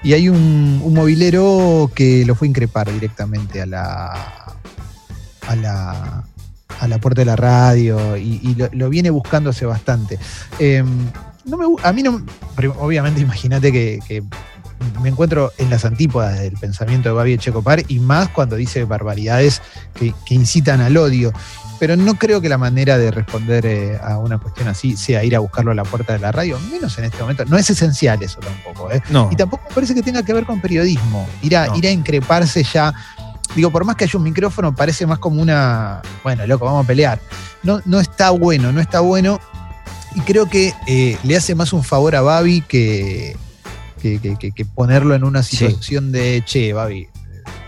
Y 0.02 0.14
hay 0.14 0.28
un, 0.28 0.80
un 0.82 0.94
movilero 0.94 1.90
que 1.94 2.24
lo 2.24 2.34
fue 2.34 2.46
a 2.46 2.50
increpar 2.50 2.92
directamente 2.92 3.62
a 3.62 3.66
la. 3.66 4.56
a 5.46 5.56
la. 5.56 6.24
a 6.80 6.88
la 6.88 6.98
puerta 6.98 7.20
de 7.20 7.26
la 7.26 7.36
radio 7.36 8.16
y, 8.16 8.56
lo, 8.72 8.88
viene 8.88 9.10
buscando 9.10 9.50
hace 9.50 9.66
bastante. 9.66 10.18
Eh, 10.58 10.82
no 11.44 11.56
me, 11.56 11.64
a 11.82 11.92
mí 11.92 12.02
no. 12.02 12.22
Obviamente, 12.78 13.20
imagínate 13.20 13.72
que 13.72 14.22
me 15.02 15.08
encuentro 15.10 15.52
en 15.58 15.70
las 15.70 15.84
antípodas 15.84 16.38
del 16.38 16.52
pensamiento 16.54 17.08
de 17.10 17.14
Babi 17.14 17.34
Echecopar 17.34 17.82
y 17.88 17.98
más 17.98 18.28
cuando 18.28 18.56
dice 18.56 18.84
barbaridades 18.84 19.60
que, 19.94 20.14
que 20.24 20.34
incitan 20.34 20.80
al 20.80 20.96
odio. 20.96 21.32
Pero 21.78 21.96
no 21.96 22.14
creo 22.16 22.42
que 22.42 22.48
la 22.50 22.58
manera 22.58 22.98
de 22.98 23.10
responder 23.10 23.64
eh, 23.64 23.98
a 24.02 24.18
una 24.18 24.36
cuestión 24.36 24.68
así 24.68 24.98
sea 24.98 25.24
ir 25.24 25.34
a 25.34 25.38
buscarlo 25.38 25.70
a 25.70 25.74
la 25.74 25.84
puerta 25.84 26.12
de 26.12 26.18
la 26.18 26.30
radio, 26.30 26.58
menos 26.70 26.98
en 26.98 27.04
este 27.04 27.18
momento. 27.22 27.46
No 27.46 27.56
es 27.56 27.70
esencial 27.70 28.22
eso 28.22 28.38
tampoco. 28.40 28.92
¿eh? 28.92 29.02
No. 29.08 29.30
Y 29.32 29.36
tampoco 29.36 29.64
me 29.68 29.74
parece 29.74 29.94
que 29.94 30.02
tenga 30.02 30.22
que 30.22 30.34
ver 30.34 30.44
con 30.44 30.60
periodismo. 30.60 31.26
Ir 31.40 31.56
a, 31.56 31.68
No. 31.68 31.76
ir 31.76 31.86
a 31.86 31.90
increparse 31.90 32.62
ya. 32.64 32.92
Digo, 33.56 33.70
por 33.70 33.84
más 33.86 33.96
que 33.96 34.04
haya 34.04 34.18
un 34.18 34.24
micrófono, 34.24 34.74
parece 34.74 35.06
más 35.06 35.18
como 35.18 35.40
una. 35.40 36.02
Bueno, 36.22 36.46
loco, 36.46 36.66
vamos 36.66 36.84
a 36.84 36.86
pelear. 36.86 37.18
No, 37.62 37.80
no 37.86 37.98
está 37.98 38.28
bueno, 38.30 38.72
no 38.72 38.80
está 38.80 39.00
bueno. 39.00 39.40
Y 40.14 40.20
creo 40.20 40.46
que 40.50 40.74
eh, 40.86 41.16
le 41.22 41.36
hace 41.36 41.54
más 41.54 41.72
un 41.72 41.82
favor 41.82 42.14
a 42.14 42.20
Babi 42.20 42.60
que, 42.60 43.36
que, 44.00 44.18
que- 44.18 44.36
que- 44.36 44.52
que 44.52 44.64
ponerlo 44.64 45.14
en 45.14 45.24
una 45.24 45.42
Sí. 45.42 45.56
situación 45.56 46.10
de 46.12 46.42
che, 46.44 46.72
Babi, 46.72 47.00
eh, 47.02 47.08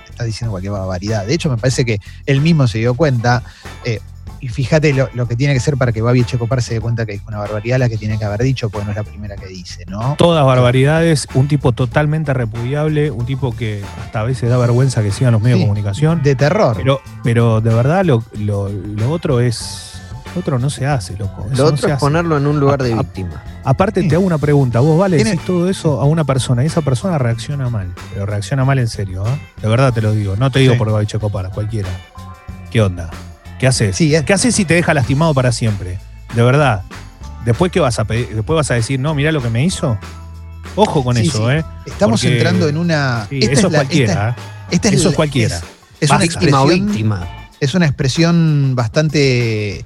estás 0.08 0.26
diciendo 0.26 0.50
cualquier 0.50 0.72
barbaridad. 0.72 1.26
De 1.26 1.34
hecho, 1.34 1.48
me 1.50 1.56
parece 1.56 1.84
que 1.84 1.98
él 2.26 2.40
mismo 2.40 2.66
se 2.66 2.78
dio 2.78 2.94
cuenta. 2.94 3.42
eh, 3.84 4.00
y 4.40 4.48
fíjate 4.48 4.92
lo, 4.92 5.08
lo 5.14 5.28
que 5.28 5.36
tiene 5.36 5.54
que 5.54 5.60
ser 5.60 5.76
para 5.76 5.92
que 5.92 6.02
Babi 6.02 6.22
Echecopar 6.22 6.60
se 6.62 6.74
dé 6.74 6.80
cuenta 6.80 7.06
que 7.06 7.12
dijo 7.12 7.26
una 7.28 7.38
barbaridad 7.38 7.78
la 7.78 7.88
que 7.88 7.96
tiene 7.96 8.18
que 8.18 8.24
haber 8.24 8.42
dicho, 8.42 8.70
porque 8.70 8.86
no 8.86 8.90
es 8.90 8.96
la 8.96 9.04
primera 9.04 9.36
que 9.36 9.46
dice, 9.46 9.84
¿no? 9.86 10.16
Todas 10.18 10.44
barbaridades, 10.44 11.28
un 11.34 11.46
tipo 11.46 11.70
totalmente 11.70 12.34
repudiable, 12.34 13.12
un 13.12 13.24
tipo 13.24 13.54
que 13.54 13.84
hasta 14.02 14.18
a 14.18 14.24
veces 14.24 14.50
da 14.50 14.56
vergüenza 14.58 15.00
que 15.00 15.12
sigan 15.12 15.32
los 15.34 15.42
medios 15.42 15.58
Sí, 15.58 15.62
de 15.62 15.68
comunicación. 15.68 16.22
De 16.24 16.34
terror. 16.34 16.76
Pero, 16.76 17.00
pero 17.22 17.60
de 17.60 17.72
verdad 17.72 18.04
lo, 18.04 18.24
lo- 18.36 18.68
lo 18.68 19.10
otro 19.12 19.38
es. 19.38 19.91
Lo 20.34 20.40
otro 20.40 20.58
no 20.58 20.70
se 20.70 20.86
hace, 20.86 21.16
loco. 21.16 21.46
Eso 21.52 21.56
Lo 21.56 21.62
no 21.64 21.64
otro 21.64 21.76
se 21.78 21.86
es 21.88 21.92
hace. 21.92 22.00
ponerlo 22.00 22.36
en 22.38 22.46
un 22.46 22.58
lugar 22.58 22.82
de 22.82 22.92
Ah, 22.92 22.96
ah, 22.98 23.02
víctima. 23.02 23.42
Aparte, 23.64 24.00
Sí. 24.02 24.08
te 24.08 24.14
hago 24.14 24.24
una 24.24 24.38
pregunta. 24.38 24.80
Vos, 24.80 24.98
vale, 24.98 25.22
decís 25.22 25.40
todo 25.44 25.68
eso 25.68 26.00
a 26.00 26.04
una 26.04 26.24
persona 26.24 26.62
y 26.62 26.66
esa 26.66 26.80
persona 26.80 27.18
reacciona 27.18 27.68
mal. 27.68 27.92
Pero 28.12 28.26
reacciona 28.26 28.64
mal 28.64 28.78
en 28.78 28.88
serio, 28.88 29.26
¿eh? 29.26 29.40
De 29.60 29.68
verdad 29.68 29.92
te 29.92 30.00
lo 30.00 30.12
digo. 30.12 30.36
No 30.36 30.50
te 30.50 30.60
digo 30.60 30.72
Sí. 30.72 30.78
por 30.78 30.90
Babi 30.90 31.06
Checopar, 31.06 31.50
cualquiera. 31.50 31.88
¿Qué 32.70 32.80
onda? 32.80 33.10
¿Qué 33.58 33.66
haces? 33.66 33.94
Sí, 33.94 34.14
es- 34.14 34.22
¿Qué 34.24 34.32
haces 34.32 34.54
si 34.54 34.64
te 34.64 34.74
deja 34.74 34.94
lastimado 34.94 35.34
para 35.34 35.52
siempre? 35.52 35.98
De 36.34 36.42
verdad. 36.42 36.82
Después, 37.44 37.70
¿qué 37.70 37.80
vas 37.80 37.98
a 37.98 38.04
pedir? 38.04 38.34
Después 38.34 38.56
vas 38.56 38.70
a 38.70 38.74
decir, 38.74 38.98
no, 38.98 39.14
mirá 39.14 39.30
lo 39.32 39.42
que 39.42 39.50
me 39.50 39.64
hizo. 39.64 39.98
Ojo 40.76 41.04
con 41.04 41.16
Sí, 41.16 41.28
eso, 41.28 41.48
sí. 41.50 41.56
¿eh? 41.56 41.64
Estamos 41.84 42.20
porque- 42.22 42.36
entrando 42.36 42.68
en 42.68 42.78
una. 42.78 43.26
Sí, 43.28 43.40
esta 43.40 43.52
eso 43.52 43.66
es 43.66 43.72
la- 43.72 43.78
cualquiera. 43.80 44.12
esta- 44.12 44.28
¿eh? 44.30 44.34
esta 44.70 44.88
es 44.88 44.94
Eso 44.94 45.04
la- 45.04 45.10
es 45.10 45.16
cualquiera. 45.16 45.56
Es, 45.56 45.62
es 46.00 46.10
una. 46.10 46.18
Víctima 46.20 46.62
o 46.62 46.66
víctima. 46.66 47.28
Es 47.60 47.74
una 47.74 47.86
expresión 47.86 48.72
bastante. 48.74 49.84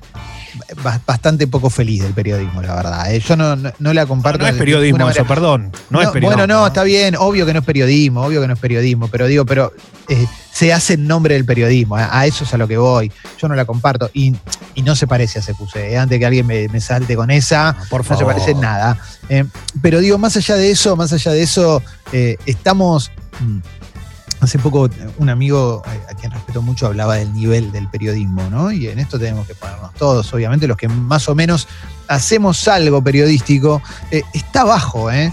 Ba- 0.82 1.00
Bastante 1.06 1.46
poco 1.46 1.70
feliz 1.70 2.02
del 2.02 2.12
periodismo, 2.14 2.62
la 2.62 2.74
verdad. 2.74 3.14
¿eh? 3.14 3.20
Yo 3.20 3.36
no, 3.36 3.56
no, 3.56 3.72
no 3.78 3.92
la 3.92 4.06
comparto. 4.06 4.38
no 4.42 4.46
es 4.48 4.54
periodismo 4.56 5.08
eso, 5.10 5.24
perdón. 5.26 5.72
No, 5.90 6.00
es 6.00 6.08
periodismo. 6.08 6.36
Bueno, 6.36 6.46
no, 6.60 6.66
está 6.66 6.82
bien, 6.84 7.16
obvio 7.18 7.46
que 7.46 7.52
no 7.52 7.60
es 7.60 7.64
periodismo, 7.64 8.22
obvio 8.22 8.40
que 8.40 8.46
no 8.48 8.54
es 8.54 8.60
periodismo, 8.60 9.08
pero 9.08 9.26
digo, 9.26 9.44
pero 9.46 9.72
eh, 10.08 10.26
se 10.52 10.72
hace 10.72 10.94
en 10.94 11.06
nombre 11.06 11.34
del 11.34 11.44
periodismo, 11.44 11.96
a, 11.96 12.18
a 12.18 12.26
eso 12.26 12.44
es 12.44 12.54
a 12.54 12.56
lo 12.58 12.66
que 12.68 12.76
voy. 12.78 13.10
Yo 13.40 13.48
no 13.48 13.54
la 13.54 13.64
comparto 13.64 14.10
y, 14.14 14.34
y 14.74 14.82
no 14.82 14.96
se 14.96 15.06
parece 15.06 15.38
a 15.38 15.42
CQC. 15.42 15.76
¿eh? 15.76 15.98
Antes 15.98 16.18
que 16.18 16.26
alguien 16.26 16.46
me, 16.46 16.68
me 16.68 16.80
salte 16.80 17.14
con 17.16 17.30
esa, 17.30 17.72
No, 17.72 17.84
por 17.90 18.00
no 18.00 18.04
se 18.04 18.08
favor. 18.20 18.34
parece 18.34 18.50
en 18.52 18.60
nada. 18.60 18.98
Pero 19.82 20.00
digo, 20.00 20.18
más 20.18 20.36
allá 20.36 20.54
de 20.56 20.70
eso, 20.70 20.96
más 20.96 21.12
allá 21.12 21.32
de 21.32 21.42
eso, 21.42 21.82
estamos. 22.46 23.10
mm, 23.40 23.58
Hace 24.40 24.58
poco 24.58 24.88
un 25.18 25.28
amigo 25.30 25.82
a 26.10 26.14
quien 26.14 26.30
respeto 26.30 26.60
mucho 26.62 26.86
hablaba 26.86 27.16
del 27.16 27.32
nivel 27.32 27.72
del 27.72 27.88
periodismo, 27.88 28.48
¿no? 28.50 28.70
Y 28.70 28.86
en 28.88 28.98
esto 28.98 29.18
tenemos 29.18 29.46
que 29.46 29.54
ponernos 29.54 29.94
todos, 29.94 30.32
obviamente 30.34 30.66
los 30.66 30.76
que 30.76 30.88
más 30.88 31.28
o 31.28 31.34
menos 31.34 31.66
hacemos 32.08 32.68
algo 32.68 33.02
periodístico, 33.02 33.80
eh, 34.10 34.22
está 34.34 34.64
bajo, 34.64 35.10
¿eh? 35.10 35.32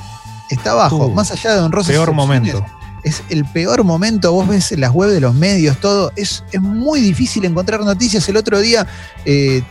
Está 0.50 0.74
bajo, 0.74 1.08
Uh, 1.08 1.14
más 1.14 1.32
allá 1.32 1.56
de 1.56 1.62
honrosas 1.62 1.92
Peor 1.92 2.14
momento. 2.14 2.66
es 3.04 3.24
el 3.30 3.44
peor 3.46 3.84
momento. 3.84 4.32
Vos 4.32 4.48
ves 4.48 4.72
en 4.72 4.82
las 4.82 4.92
web 4.92 5.10
de 5.10 5.20
los 5.20 5.34
medios, 5.34 5.78
todo. 5.78 6.12
Es, 6.16 6.44
es 6.52 6.62
muy 6.62 7.02
difícil 7.02 7.44
encontrar 7.46 7.82
noticias. 7.82 8.28
El 8.30 8.38
otro 8.38 8.60
día 8.62 8.86
eh, 9.26 9.64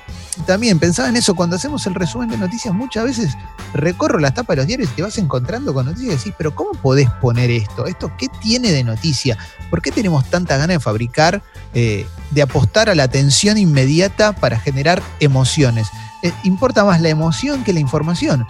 también 0.47 0.79
pensaba 0.79 1.09
en 1.09 1.17
eso. 1.17 1.35
Cuando 1.35 1.57
hacemos 1.57 1.87
el 1.87 1.95
resumen 1.95 2.29
de 2.29 2.39
noticias, 2.39 2.75
muchas 2.75 3.05
veces 3.05 3.37
recorro 3.75 4.19
las 4.19 4.35
tapas 4.35 4.57
de 4.57 4.63
los 4.63 4.67
diarios 4.67 4.91
y 4.91 4.95
te 4.95 5.03
vas 5.03 5.19
encontrando 5.19 5.75
con 5.75 5.87
noticias 5.87 6.15
y 6.15 6.17
decís, 6.17 6.35
pero 6.37 6.55
¿cómo 6.55 6.73
podés 6.73 7.11
poner 7.21 7.51
esto? 7.51 7.87
¿Esto 7.87 8.13
qué 8.19 8.29
tiene 8.41 8.71
de 8.71 8.85
noticia? 8.85 9.37
¿Por 9.71 9.83
qué 9.83 9.91
tenemos 9.91 10.29
tanta 10.31 10.57
ganas 10.57 10.77
de 10.77 10.81
fabricar, 10.81 11.43
eh, 11.75 12.07
de 12.31 12.43
apostar 12.43 12.89
a 12.89 12.95
la 12.95 13.05
atención 13.05 13.59
inmediata 13.59 14.33
para 14.33 14.59
generar 14.59 15.03
emociones? 15.21 15.89
Eh, 16.23 16.33
importa 16.45 16.85
más 16.85 17.01
la 17.01 17.09
emoción 17.09 17.65
que 17.65 17.73
la 17.73 17.81
información. 17.81 18.47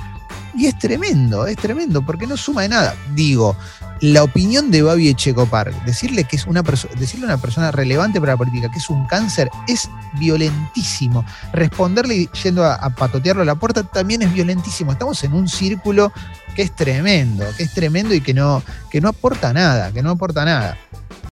Y 0.55 0.67
es 0.67 0.79
tremendo, 0.79 1.47
es 1.47 1.57
tremendo, 1.57 2.03
porque 2.03 2.27
no 2.27 2.37
suma 2.37 2.63
de 2.63 2.69
nada. 2.69 2.95
Digo, 3.15 3.57
la 4.03 4.25
opinión 4.25 4.73
de 4.73 4.83
Babi 4.83 5.09
Echecopar, 5.09 5.73
decirle 5.85 6.25
que 6.25 6.35
es 6.35 6.47
una 6.47 6.63
decirle 6.99 7.27
a 7.27 7.29
una 7.29 7.41
persona 7.41 7.71
relevante 7.71 8.19
para 8.19 8.33
la 8.33 8.37
política 8.37 8.69
que 8.69 8.79
es 8.79 8.91
un 8.91 9.07
cáncer, 9.07 9.49
es 9.69 9.89
violentísimo. 10.19 11.25
Responderle 11.53 12.29
yendo 12.43 12.65
a, 12.65 12.75
a 12.75 12.91
patotearlo 12.91 13.43
a 13.43 13.45
la 13.45 13.55
puerta 13.55 13.85
también 13.85 14.23
es 14.23 14.33
violentísimo. 14.35 14.91
Estamos 14.91 15.23
en 15.23 15.35
un 15.35 15.49
círculo 15.49 16.13
que 16.57 16.63
es 16.63 16.75
tremendo, 16.75 17.45
que 17.57 17.63
es 17.63 17.73
tremendo 17.73 18.13
y 18.13 18.21
que 18.21 18.35
no, 18.35 18.61
que 18.91 19.01
no 19.01 19.09
aporta 19.09 19.53
nada, 19.53 19.93
que 19.93 20.03
no 20.03 20.11
aporta 20.11 20.45
nada. 20.45 20.77